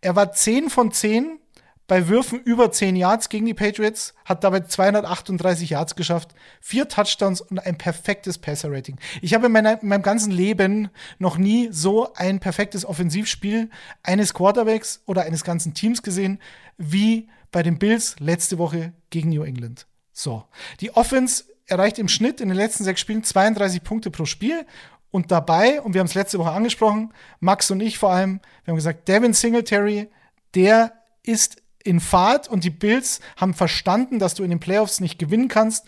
[0.00, 1.38] Er war 10 von 10
[1.88, 7.40] bei Würfen über 10 Yards gegen die Patriots, hat dabei 238 Yards geschafft, vier Touchdowns
[7.40, 8.98] und ein perfektes Passer-Rating.
[9.22, 13.70] Ich habe in, meiner, in meinem ganzen Leben noch nie so ein perfektes Offensivspiel
[14.02, 16.38] eines Quarterbacks oder eines ganzen Teams gesehen,
[16.76, 19.86] wie bei den Bills letzte Woche gegen New England.
[20.12, 20.44] So,
[20.80, 24.66] die Offense erreicht im Schnitt in den letzten sechs Spielen 32 Punkte pro Spiel
[25.10, 28.72] und dabei, und wir haben es letzte Woche angesprochen, Max und ich vor allem, wir
[28.72, 30.08] haben gesagt, Devin Singletary,
[30.54, 35.18] der ist in Fahrt und die Bills haben verstanden, dass du in den Playoffs nicht
[35.18, 35.86] gewinnen kannst.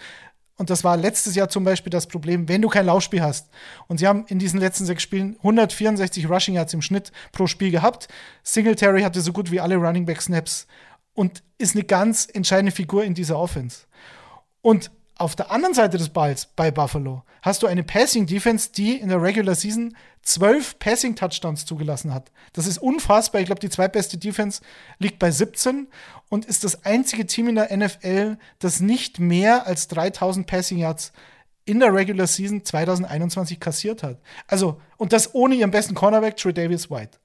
[0.57, 3.49] Und das war letztes Jahr zum Beispiel das Problem, wenn du kein Laufspiel hast.
[3.89, 7.71] Und sie haben in diesen letzten sechs Spielen 164 Rushing Yards im Schnitt pro Spiel
[7.71, 8.09] gehabt.
[8.43, 10.67] Singletary hatte so gut wie alle Running Back Snaps
[11.15, 13.87] und ist eine ganz entscheidende Figur in dieser Offense.
[14.61, 18.97] Und auf der anderen Seite des Balls bei Buffalo hast du eine Passing Defense, die
[18.97, 22.31] in der Regular Season zwölf Passing Touchdowns zugelassen hat.
[22.53, 23.41] Das ist unfassbar.
[23.41, 24.61] Ich glaube, die zweitbeste Defense
[24.99, 25.89] liegt bei 17
[26.29, 31.13] und ist das einzige Team in der NFL, das nicht mehr als 3000 Passing Yards
[31.65, 34.21] in der Regular Season 2021 kassiert hat.
[34.47, 37.19] Also, und das ohne ihren besten Cornerback, Trey Davis White.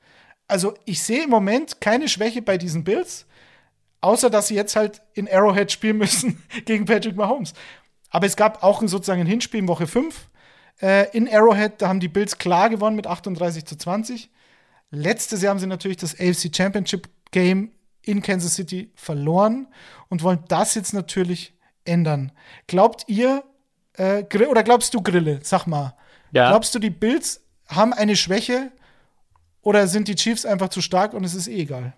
[0.48, 3.26] Also, ich sehe im Moment keine Schwäche bei diesen Bills,
[4.02, 7.54] außer dass sie jetzt halt in Arrowhead spielen müssen gegen Patrick Mahomes.
[8.10, 10.30] Aber es gab auch ein, sozusagen ein Hinspiel in Woche 5
[10.82, 14.30] äh, in Arrowhead, da haben die Bills klar gewonnen mit 38 zu 20.
[14.92, 17.72] Letztes Jahr haben sie natürlich das AFC Championship Game
[18.02, 19.68] in Kansas City verloren
[20.10, 21.54] und wollen das jetzt natürlich
[21.86, 22.32] ändern.
[22.68, 23.44] Glaubt ihr,
[23.98, 25.96] äh, oder glaubst du, Grille, sag mal,
[26.32, 26.50] ja.
[26.50, 28.72] glaubst du, die Bills haben eine Schwäche
[29.62, 31.94] oder sind die Chiefs einfach zu stark und es ist eh egal?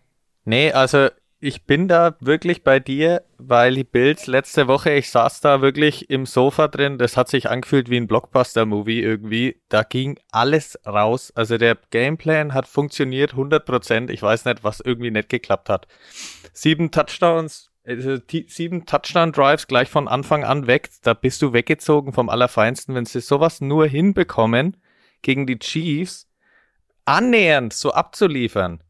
[0.46, 1.10] Nee, also
[1.40, 6.10] ich bin da wirklich bei dir, weil die Bills letzte Woche, ich saß da wirklich
[6.10, 9.62] im Sofa drin, das hat sich angefühlt wie ein Blockbuster-Movie irgendwie.
[9.70, 11.32] Da ging alles raus.
[11.36, 14.10] Also der Gameplan hat funktioniert 100%.
[14.10, 15.88] Ich weiß nicht, was irgendwie nicht geklappt hat.
[16.54, 18.18] Sieben Touchdowns, also
[18.48, 20.90] sieben Touchdown-Drives gleich von Anfang an weg.
[21.04, 22.96] Da bist du weggezogen vom Allerfeinsten.
[22.96, 24.78] Wenn sie sowas nur hinbekommen,
[25.22, 26.28] gegen die Chiefs
[27.06, 28.82] annähernd so abzuliefern,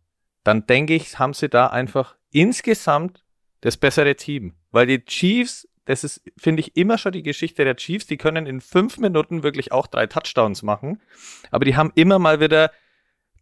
[0.48, 3.26] dann denke ich, haben sie da einfach insgesamt
[3.60, 4.54] das bessere Team.
[4.72, 8.46] Weil die Chiefs, das ist, finde ich, immer schon die Geschichte der Chiefs, die können
[8.46, 11.02] in fünf Minuten wirklich auch drei Touchdowns machen.
[11.52, 12.72] Aber die haben immer mal wieder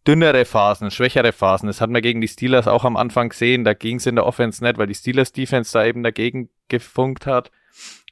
[0.07, 1.67] dünnere Phasen, schwächere Phasen.
[1.67, 3.63] Das hat man gegen die Steelers auch am Anfang gesehen.
[3.63, 7.27] Da ging es in der Offense nicht, weil die Steelers Defense da eben dagegen gefunkt
[7.27, 7.51] hat.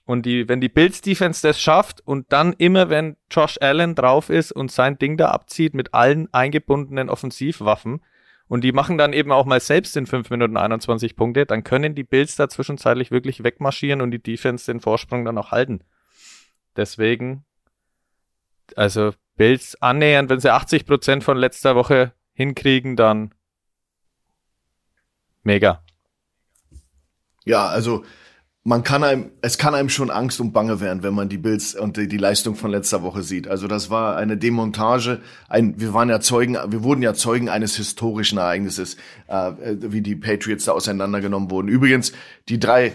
[0.06, 4.30] Und die, wenn die Bills Defense das schafft und dann immer, wenn Josh Allen drauf
[4.30, 8.02] ist und sein Ding da abzieht mit allen eingebundenen Offensivwaffen
[8.48, 11.96] und die machen dann eben auch mal selbst in 5 Minuten 21 Punkte, dann können
[11.96, 15.84] die Bills da zwischenzeitlich wirklich wegmarschieren und die Defense den Vorsprung dann auch halten.
[16.76, 17.46] Deswegen,
[18.76, 23.34] also Bills annähernd, wenn sie 80 Prozent von letzter Woche hinkriegen, dann
[25.44, 25.84] mega.
[27.46, 28.06] Ja, also
[28.66, 31.76] man kann einem, es kann einem schon Angst und Bange werden, wenn man die Bills
[31.76, 33.48] und die, die, Leistung von letzter Woche sieht.
[33.48, 35.20] Also das war eine Demontage.
[35.50, 38.96] Ein, wir waren ja Zeugen, wir wurden ja Zeugen eines historischen Ereignisses,
[39.28, 41.68] äh, wie die Patriots da auseinandergenommen wurden.
[41.68, 42.14] Übrigens,
[42.48, 42.94] die drei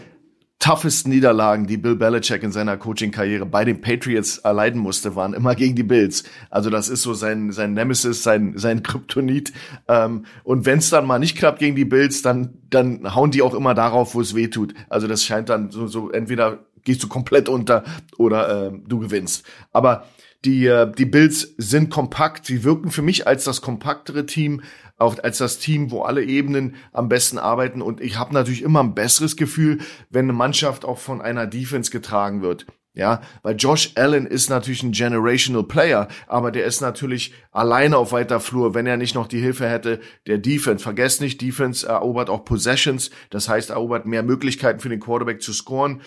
[0.58, 5.54] toughest Niederlagen, die Bill Belichick in seiner Coaching-Karriere bei den Patriots erleiden musste, waren immer
[5.54, 6.24] gegen die Bills.
[6.50, 9.52] Also das ist so sein, sein Nemesis, sein, sein Kryptonit.
[9.86, 13.42] Ähm, und wenn es dann mal nicht klappt gegen die Bills, dann, dann hauen die
[13.42, 14.74] auch immer darauf, wo es weh tut.
[14.88, 17.84] Also das scheint dann so, so entweder gehst du komplett unter
[18.16, 19.44] oder äh, du gewinnst.
[19.72, 20.06] Aber
[20.44, 22.46] die, äh, die Bills sind kompakt.
[22.46, 24.62] Sie wirken für mich als das kompaktere Team
[24.98, 27.80] auch als das Team, wo alle Ebenen am besten arbeiten.
[27.80, 29.78] Und ich habe natürlich immer ein besseres Gefühl,
[30.10, 32.66] wenn eine Mannschaft auch von einer Defense getragen wird.
[32.94, 38.10] Ja, weil Josh Allen ist natürlich ein generational Player, aber der ist natürlich alleine auf
[38.10, 40.82] weiter Flur, wenn er nicht noch die Hilfe hätte der Defense.
[40.82, 45.52] Vergesst nicht, Defense erobert auch Possessions, das heißt, erobert mehr Möglichkeiten für den Quarterback zu
[45.52, 46.02] scoren.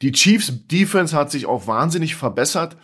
[0.00, 2.78] Die Chiefs Defense hat sich auch wahnsinnig verbessert.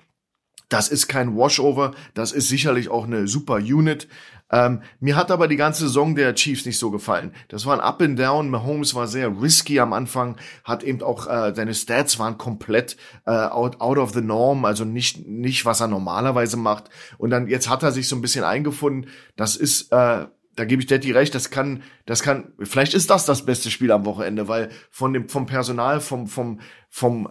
[0.69, 4.09] Das ist kein Washover, das ist sicherlich auch eine super Unit.
[4.51, 7.33] Ähm, mir hat aber die ganze Saison der Chiefs nicht so gefallen.
[7.49, 8.51] Das war ein Up and Down.
[8.51, 12.97] Mahomes war sehr risky am Anfang, hat eben auch äh, seine Stats waren komplett
[13.27, 16.91] äh, out, out of the norm, also nicht nicht was er normalerweise macht.
[17.19, 19.11] Und dann jetzt hat er sich so ein bisschen eingefunden.
[19.37, 20.27] Das ist äh,
[20.59, 23.93] da gebe ich Detti recht, das kann, das kann, vielleicht ist das das beste Spiel
[23.93, 27.29] am Wochenende, weil von dem, vom Personal, vom, vom, vom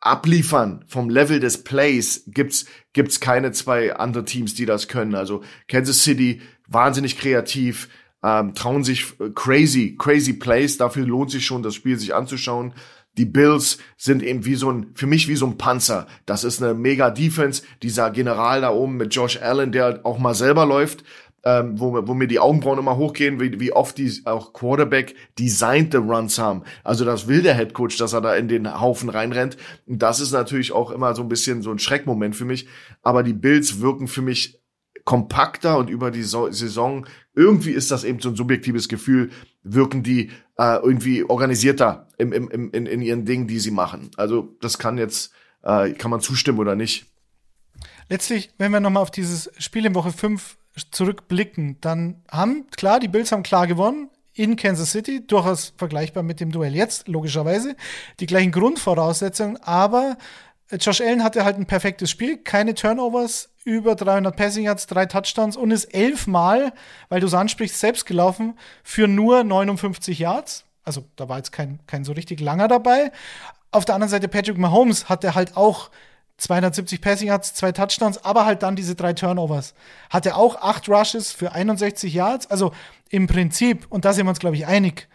[0.00, 2.64] Abliefern vom Level des Plays gibt's
[2.94, 5.14] gibt's keine zwei andere Teams, die das können.
[5.14, 6.40] Also Kansas City
[6.70, 7.88] wahnsinnig kreativ,
[8.22, 10.78] ähm, trauen sich äh, crazy crazy Plays.
[10.78, 12.72] Dafür lohnt sich schon das Spiel sich anzuschauen.
[13.18, 16.06] Die Bills sind eben wie so ein, für mich wie so ein Panzer.
[16.26, 17.62] Das ist eine mega Defense.
[17.82, 21.02] Dieser General da oben mit Josh Allen, der auch mal selber läuft,
[21.42, 25.98] ähm, wo, wo mir die Augenbrauen immer hochgehen, wie, wie oft die auch Quarterback designte
[25.98, 26.62] Runs haben.
[26.84, 29.56] Also das will der Head Coach, dass er da in den Haufen reinrennt.
[29.86, 32.68] Und das ist natürlich auch immer so ein bisschen so ein Schreckmoment für mich.
[33.02, 34.59] Aber die Bills wirken für mich
[35.10, 37.04] kompakter und über die so Saison,
[37.34, 39.30] irgendwie ist das eben so ein subjektives Gefühl,
[39.64, 44.12] wirken die äh, irgendwie organisierter im, im, im, in, in ihren Dingen, die sie machen.
[44.16, 45.32] Also das kann jetzt,
[45.64, 47.06] äh, kann man zustimmen oder nicht.
[48.08, 50.56] Letztlich, wenn wir nochmal auf dieses Spiel in Woche 5
[50.92, 56.38] zurückblicken, dann haben, klar, die Bills haben klar gewonnen in Kansas City, durchaus vergleichbar mit
[56.38, 57.74] dem Duell jetzt, logischerweise.
[58.20, 60.16] Die gleichen Grundvoraussetzungen, aber
[60.78, 65.56] Josh Allen hatte halt ein perfektes Spiel, keine Turnovers, über 300 Passing Yards, drei Touchdowns
[65.56, 66.72] und ist elfmal,
[67.08, 70.64] weil du es ansprichst, selbst gelaufen für nur 59 Yards.
[70.84, 73.12] Also da war jetzt kein, kein so richtig langer dabei.
[73.70, 75.90] Auf der anderen Seite Patrick Mahomes hatte halt auch
[76.38, 79.74] 270 Passing Yards, zwei Touchdowns, aber halt dann diese drei Turnovers.
[80.08, 82.50] Hatte auch acht Rushes für 61 Yards.
[82.50, 82.72] Also
[83.10, 85.08] im Prinzip, und da sind wir uns, glaube ich, einig,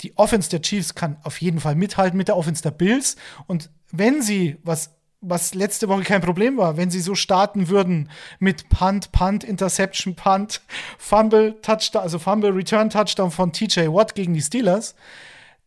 [0.00, 3.16] die Offense der Chiefs kann auf jeden Fall mithalten mit der Offense der Bills.
[3.46, 4.90] Und wenn sie, was
[5.26, 10.14] was letzte Woche kein Problem war, wenn sie so starten würden mit Punt, Punt, Interception,
[10.14, 10.60] Punt,
[10.98, 14.94] Fumble, Touchdown, also Fumble, Return, Touchdown von TJ Watt gegen die Steelers,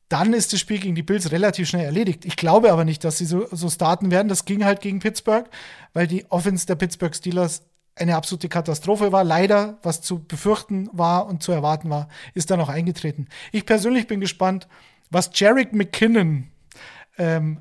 [0.09, 2.23] dann ist das Spiel gegen die Bills relativ schnell erledigt.
[2.25, 4.29] Ich glaube aber nicht, dass sie so, so starten werden.
[4.29, 5.49] Das ging halt gegen Pittsburgh,
[5.93, 7.63] weil die Offense der Pittsburgh Steelers
[7.95, 9.23] eine absolute Katastrophe war.
[9.23, 13.27] Leider, was zu befürchten war und zu erwarten war, ist dann auch eingetreten.
[13.51, 14.67] Ich persönlich bin gespannt,
[15.09, 16.51] was Jarek McKinnon
[17.17, 17.59] ähm,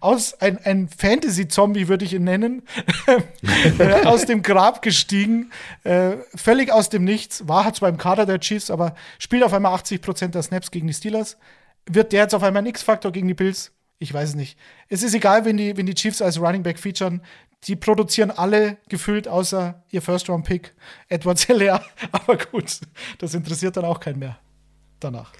[0.00, 2.62] aus ein, ein Fantasy-Zombie würde ich ihn nennen,
[3.78, 5.50] äh, aus dem Grab gestiegen,
[5.84, 9.52] äh, völlig aus dem Nichts, war halt zwar im Kader der Chiefs, aber spielt auf
[9.52, 11.36] einmal 80 Prozent der Snaps gegen die Steelers.
[11.86, 13.72] Wird der jetzt auf einmal ein X-Faktor gegen die Bills?
[13.98, 14.58] Ich weiß es nicht.
[14.88, 17.22] Es ist egal, wenn die, wenn die Chiefs als Running Back featuren.
[17.64, 20.74] Die produzieren alle gefühlt außer ihr First-Round-Pick,
[21.08, 21.84] Edward Zeller.
[22.12, 22.80] Aber gut,
[23.18, 24.38] das interessiert dann auch keinen mehr
[25.00, 25.32] danach.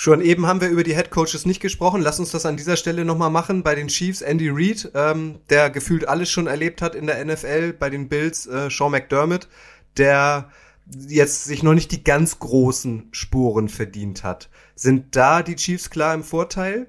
[0.00, 2.00] Schon eben haben wir über die Head Coaches nicht gesprochen.
[2.02, 3.64] Lass uns das an dieser Stelle nochmal machen.
[3.64, 7.72] Bei den Chiefs Andy Reid, ähm, der gefühlt alles schon erlebt hat in der NFL.
[7.72, 9.48] Bei den Bills äh, Sean McDermott,
[9.96, 10.52] der
[10.86, 14.50] jetzt sich noch nicht die ganz großen Spuren verdient hat.
[14.76, 16.86] Sind da die Chiefs klar im Vorteil?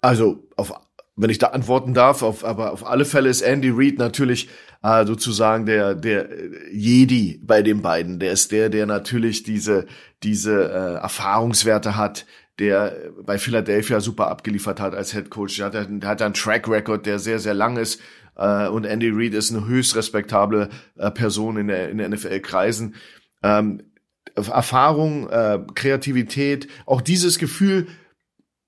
[0.00, 0.72] Also, auf,
[1.14, 4.48] wenn ich da antworten darf, auf, aber auf alle Fälle ist Andy Reid natürlich
[4.84, 6.28] äh, sozusagen der, der
[6.70, 8.18] Jedi bei den beiden.
[8.20, 9.86] Der ist der, der natürlich diese,
[10.22, 12.26] diese äh, Erfahrungswerte hat,
[12.58, 15.56] der bei Philadelphia super abgeliefert hat als Head Coach.
[15.56, 17.98] Der hat, der hat einen Track Record, der sehr, sehr lang ist.
[18.36, 22.94] Äh, und Andy Reid ist eine höchst respektable äh, Person in der, in der NFL-Kreisen.
[23.42, 23.84] Ähm,
[24.34, 27.86] Erfahrung, äh, Kreativität, auch dieses Gefühl,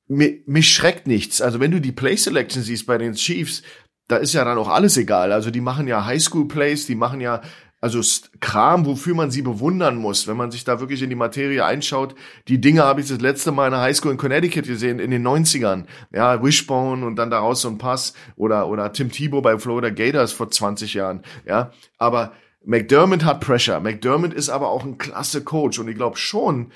[0.09, 1.43] mich, mich schreckt nichts.
[1.43, 3.62] Also wenn du die Play Selection siehst bei den Chiefs,
[4.09, 5.33] da ist ja dann auch alles egal.
[5.33, 7.43] Also die machen ja Highschool-Plays, die machen ja
[7.81, 8.01] also
[8.41, 12.15] Kram, wofür man sie bewundern muss, wenn man sich da wirklich in die Materie einschaut.
[12.49, 15.27] Die Dinge habe ich das letzte Mal in der Highschool in Connecticut gesehen, in den
[15.27, 15.85] 90ern.
[16.13, 20.33] Ja, Wishbone und dann daraus so ein Pass oder, oder Tim Tebow bei Florida Gators
[20.33, 21.23] vor 20 Jahren.
[21.47, 22.33] Ja, aber
[22.65, 23.79] McDermott hat Pressure.
[23.79, 26.73] McDermott ist aber auch ein klasse Coach und ich glaube schon,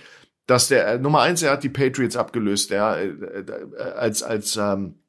[0.46, 4.56] dass der äh, Nummer eins, er hat die Patriots abgelöst, ja, äh, äh, als als
[4.56, 4.99] ähm,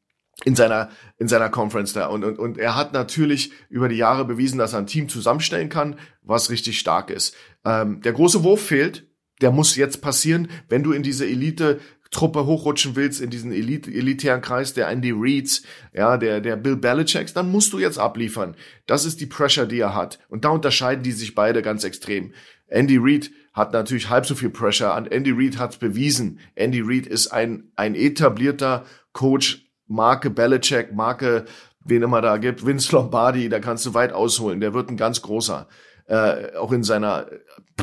[0.43, 4.25] in seiner in seiner Conference da und, und und er hat natürlich über die Jahre
[4.25, 7.35] bewiesen, dass er ein Team zusammenstellen kann, was richtig stark ist.
[7.63, 9.07] Ähm, der große Wurf fehlt,
[9.41, 11.79] der muss jetzt passieren, wenn du in diese Elite
[12.11, 15.63] Truppe hochrutschen willst in diesen Elite, elitären Kreis der Andy Reeds,
[15.93, 18.55] ja, der, der Bill Belichicks, dann musst du jetzt abliefern.
[18.85, 20.19] Das ist die Pressure, die er hat.
[20.27, 22.33] Und da unterscheiden die sich beide ganz extrem.
[22.67, 25.07] Andy Reid hat natürlich halb so viel Pressure an.
[25.07, 26.39] Andy Reid hat's bewiesen.
[26.55, 31.45] Andy Reid ist ein, ein etablierter Coach Marke Belichick, Marke,
[31.83, 34.61] wen immer da gibt, Vince Lombardi, da kannst du weit ausholen.
[34.61, 35.67] Der wird ein ganz großer.
[36.07, 37.27] Äh, auch in seiner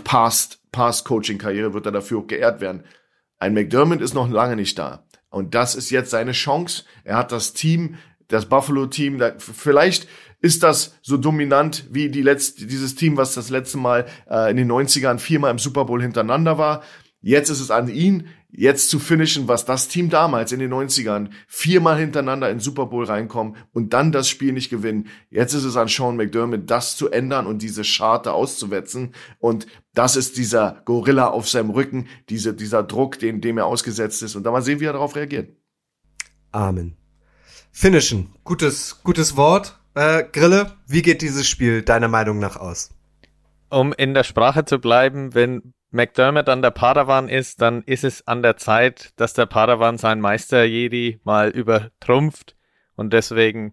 [0.04, 2.84] Past, Past Coaching Karriere wird er dafür geehrt werden.
[3.38, 5.04] Ein McDermott ist noch lange nicht da.
[5.30, 6.84] Und das ist jetzt seine Chance.
[7.04, 7.96] Er hat das Team,
[8.28, 10.09] das Buffalo-Team, vielleicht
[10.40, 14.56] ist das so dominant wie die letzte, dieses Team, was das letzte Mal äh, in
[14.56, 16.82] den 90ern viermal im Super Bowl hintereinander war.
[17.20, 21.30] Jetzt ist es an ihn, jetzt zu finishen, was das Team damals in den 90ern
[21.46, 25.09] viermal hintereinander in Super Bowl reinkommen und dann das Spiel nicht gewinnen.
[25.30, 29.14] Jetzt ist es an Sean McDermott, das zu ändern und diese Scharte auszuwetzen.
[29.38, 34.22] Und das ist dieser Gorilla auf seinem Rücken, diese, dieser Druck, den, dem er ausgesetzt
[34.22, 34.34] ist.
[34.34, 35.55] Und da mal sehen, wie er darauf reagiert.
[36.53, 36.96] Amen.
[37.70, 38.30] Finishen.
[38.44, 39.78] Gutes, gutes Wort.
[39.94, 42.90] Äh, Grille, wie geht dieses Spiel deiner Meinung nach aus?
[43.68, 48.26] Um in der Sprache zu bleiben, wenn McDermott an der Padawan ist, dann ist es
[48.26, 52.57] an der Zeit, dass der Padawan seinen Meister Jedi mal übertrumpft
[52.95, 53.72] und deswegen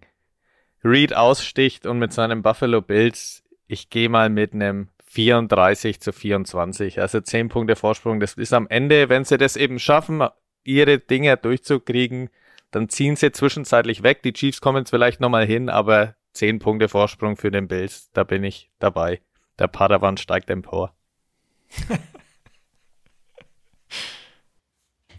[0.84, 7.02] Reed aussticht und mit seinem Buffalo Bills, ich gehe mal mit einem 34 zu 24,
[7.02, 8.20] also 10 Punkte Vorsprung.
[8.20, 10.24] Das ist am Ende, wenn sie das eben schaffen,
[10.64, 12.30] ihre Dinge durchzukriegen,
[12.72, 14.24] dann ziehen sie zwischenzeitlich weg.
[14.24, 18.24] Die Chiefs kommen jetzt vielleicht nochmal hin, aber 10 Punkte Vorsprung für den Bills, da
[18.24, 19.22] bin ich dabei.
[19.58, 20.94] Der Padawan steigt empor.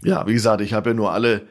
[0.03, 1.47] Ja, wie gesagt, ich habe ja nur alle,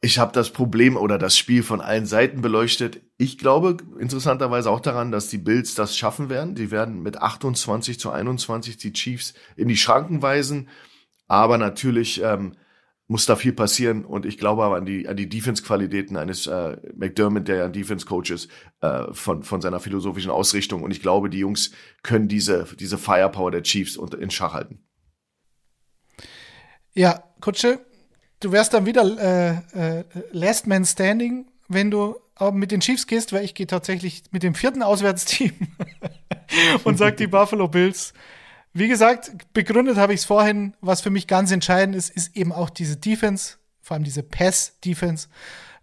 [0.00, 3.02] ich habe das Problem oder das Spiel von allen Seiten beleuchtet.
[3.18, 6.54] Ich glaube interessanterweise auch daran, dass die Bills das schaffen werden.
[6.54, 10.68] Die werden mit 28 zu 21 die Chiefs in die Schranken weisen.
[11.28, 12.56] Aber natürlich ähm,
[13.10, 16.76] muss da viel passieren und ich glaube aber an die an die Defense-Qualitäten eines äh,
[16.94, 18.48] McDermott, der ja Defense-Coach ist,
[18.82, 21.72] äh, von von seiner philosophischen Ausrichtung und ich glaube, die Jungs
[22.04, 24.84] können diese diese Firepower der Chiefs in Schach halten.
[26.94, 27.84] Ja, Kutsche,
[28.38, 29.02] du wärst dann wieder
[29.74, 32.16] äh, äh, Last Man Standing, wenn du
[32.52, 35.52] mit den Chiefs gehst, weil ich gehe tatsächlich mit dem vierten Auswärtsteam
[36.84, 38.14] und sag die Buffalo Bills
[38.72, 42.52] wie gesagt, begründet habe ich es vorhin, was für mich ganz entscheidend ist, ist eben
[42.52, 45.28] auch diese Defense, vor allem diese Pass-Defense.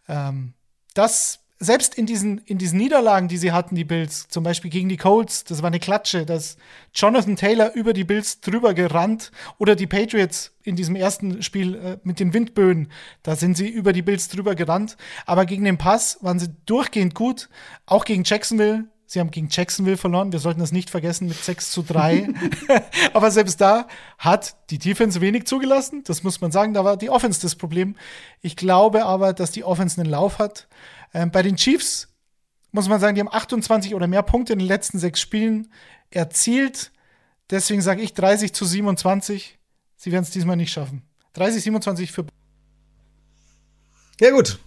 [0.08, 0.54] ähm,
[0.94, 4.90] das selbst in diesen, in diesen Niederlagen, die sie hatten, die Bills, zum Beispiel gegen
[4.90, 6.58] die Colts, das war eine Klatsche, dass
[6.94, 11.98] Jonathan Taylor über die Bills drüber gerannt oder die Patriots in diesem ersten Spiel äh,
[12.04, 12.92] mit den Windböen,
[13.24, 14.98] da sind sie über die Bills drüber gerannt.
[15.26, 17.50] Aber gegen den Pass waren sie durchgehend gut,
[17.86, 18.86] auch gegen Jacksonville.
[19.10, 20.34] Sie haben gegen Jacksonville verloren.
[20.34, 22.28] Wir sollten das nicht vergessen mit 6 zu 3.
[23.14, 23.88] aber selbst da
[24.18, 26.04] hat die Defense wenig zugelassen.
[26.04, 26.74] Das muss man sagen.
[26.74, 27.96] Da war die Offense das Problem.
[28.42, 30.68] Ich glaube aber, dass die Offense einen Lauf hat.
[31.14, 32.10] Ähm, bei den Chiefs
[32.74, 35.72] muss man sagen, die haben 28 oder mehr Punkte in den letzten sechs Spielen
[36.12, 36.92] erzielt.
[37.50, 39.58] Deswegen sage ich 30 zu 27.
[39.96, 41.02] Sie werden es diesmal nicht schaffen.
[41.34, 42.26] 30, 27 für.
[44.20, 44.60] Ja, gut.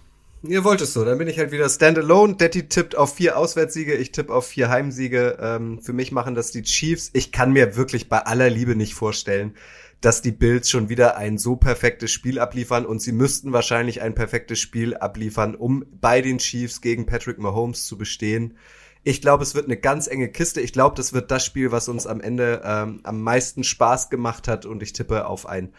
[0.43, 1.05] Ihr wollt es so.
[1.05, 2.35] Dann bin ich halt wieder standalone.
[2.35, 5.37] Detti tippt auf vier Auswärtssiege, ich tippe auf vier Heimsiege.
[5.39, 7.11] Ähm, für mich machen das die Chiefs.
[7.13, 9.55] Ich kann mir wirklich bei aller Liebe nicht vorstellen,
[10.01, 14.15] dass die Bills schon wieder ein so perfektes Spiel abliefern und sie müssten wahrscheinlich ein
[14.15, 18.57] perfektes Spiel abliefern, um bei den Chiefs gegen Patrick Mahomes zu bestehen.
[19.03, 20.61] Ich glaube, es wird eine ganz enge Kiste.
[20.61, 24.47] Ich glaube, das wird das Spiel, was uns am Ende ähm, am meisten Spaß gemacht
[24.47, 25.71] hat und ich tippe auf ein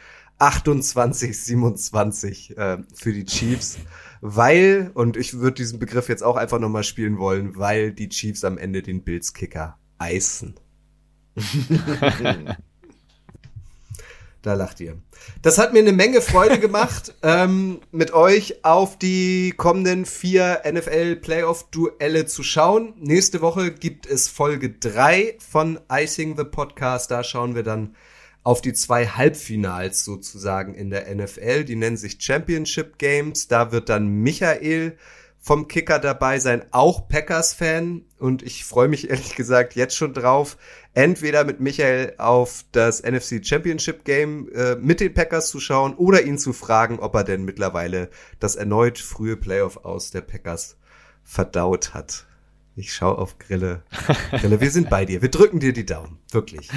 [0.42, 3.78] 28-27 äh, für die Chiefs,
[4.20, 8.44] weil, und ich würde diesen Begriff jetzt auch einfach nochmal spielen wollen, weil die Chiefs
[8.44, 10.54] am Ende den Bills-Kicker eisen.
[14.42, 14.98] Da lacht ihr.
[15.40, 22.26] Das hat mir eine Menge Freude gemacht, ähm, mit euch auf die kommenden vier NFL-Playoff-Duelle
[22.26, 22.94] zu schauen.
[22.98, 27.12] Nächste Woche gibt es Folge drei von Icing the Podcast.
[27.12, 27.94] Da schauen wir dann
[28.42, 31.64] auf die zwei Halbfinals sozusagen in der NFL.
[31.64, 33.48] Die nennen sich Championship Games.
[33.48, 34.96] Da wird dann Michael
[35.42, 38.04] vom Kicker dabei sein, auch Packers-Fan.
[38.18, 40.56] Und ich freue mich ehrlich gesagt jetzt schon drauf,
[40.94, 46.22] entweder mit Michael auf das NFC Championship Game äh, mit den Packers zu schauen oder
[46.22, 50.76] ihn zu fragen, ob er denn mittlerweile das erneut frühe Playoff aus der Packers
[51.24, 52.26] verdaut hat.
[52.76, 53.82] Ich schaue auf Grille.
[54.30, 55.22] Grille, wir sind bei dir.
[55.22, 56.18] Wir drücken dir die Daumen.
[56.30, 56.70] Wirklich.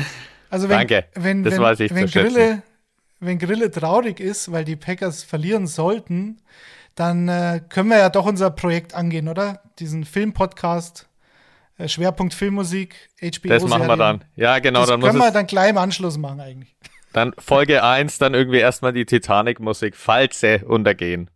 [0.56, 1.04] Also wenn, Danke.
[1.16, 2.34] wenn, das wenn, weiß ich wenn zu schätzen.
[2.34, 2.62] Grille,
[3.20, 6.38] wenn Grille traurig ist, weil die Packers verlieren sollten,
[6.96, 9.64] dann äh, können wir ja doch unser Projekt angehen, oder?
[9.80, 11.10] Diesen Filmpodcast,
[11.78, 13.50] äh, Schwerpunkt Filmmusik, HBO.
[13.50, 14.24] Das machen wir dann.
[14.38, 14.80] Ja, genau.
[14.80, 16.74] Das dann können wir dann gleich im Anschluss machen eigentlich.
[17.12, 21.30] dann Folge 1, dann irgendwie erstmal die Titanic-Musik, falls sie untergehen.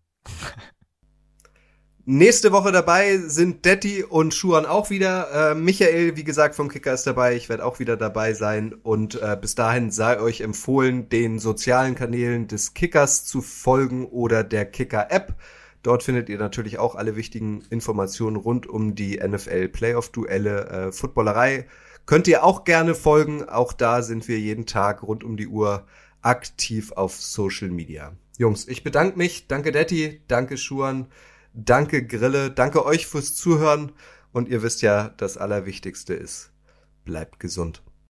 [2.11, 5.51] Nächste Woche dabei sind Detti und Schuan auch wieder.
[5.51, 7.35] Äh, Michael, wie gesagt, vom Kicker ist dabei.
[7.35, 8.73] Ich werde auch wieder dabei sein.
[8.73, 14.43] Und äh, bis dahin sei euch empfohlen, den sozialen Kanälen des Kickers zu folgen oder
[14.43, 15.35] der Kicker-App.
[15.83, 21.67] Dort findet ihr natürlich auch alle wichtigen Informationen rund um die NFL-Playoff-Duelle, äh, Footballerei.
[22.07, 23.47] Könnt ihr auch gerne folgen.
[23.47, 25.85] Auch da sind wir jeden Tag rund um die Uhr
[26.23, 28.13] aktiv auf Social Media.
[28.39, 29.45] Jungs, ich bedanke mich.
[29.45, 31.05] Danke Detti, danke Schuan.
[31.53, 33.91] Danke Grille, danke euch fürs Zuhören
[34.31, 36.51] und ihr wisst ja, das Allerwichtigste ist,
[37.05, 37.83] bleibt gesund.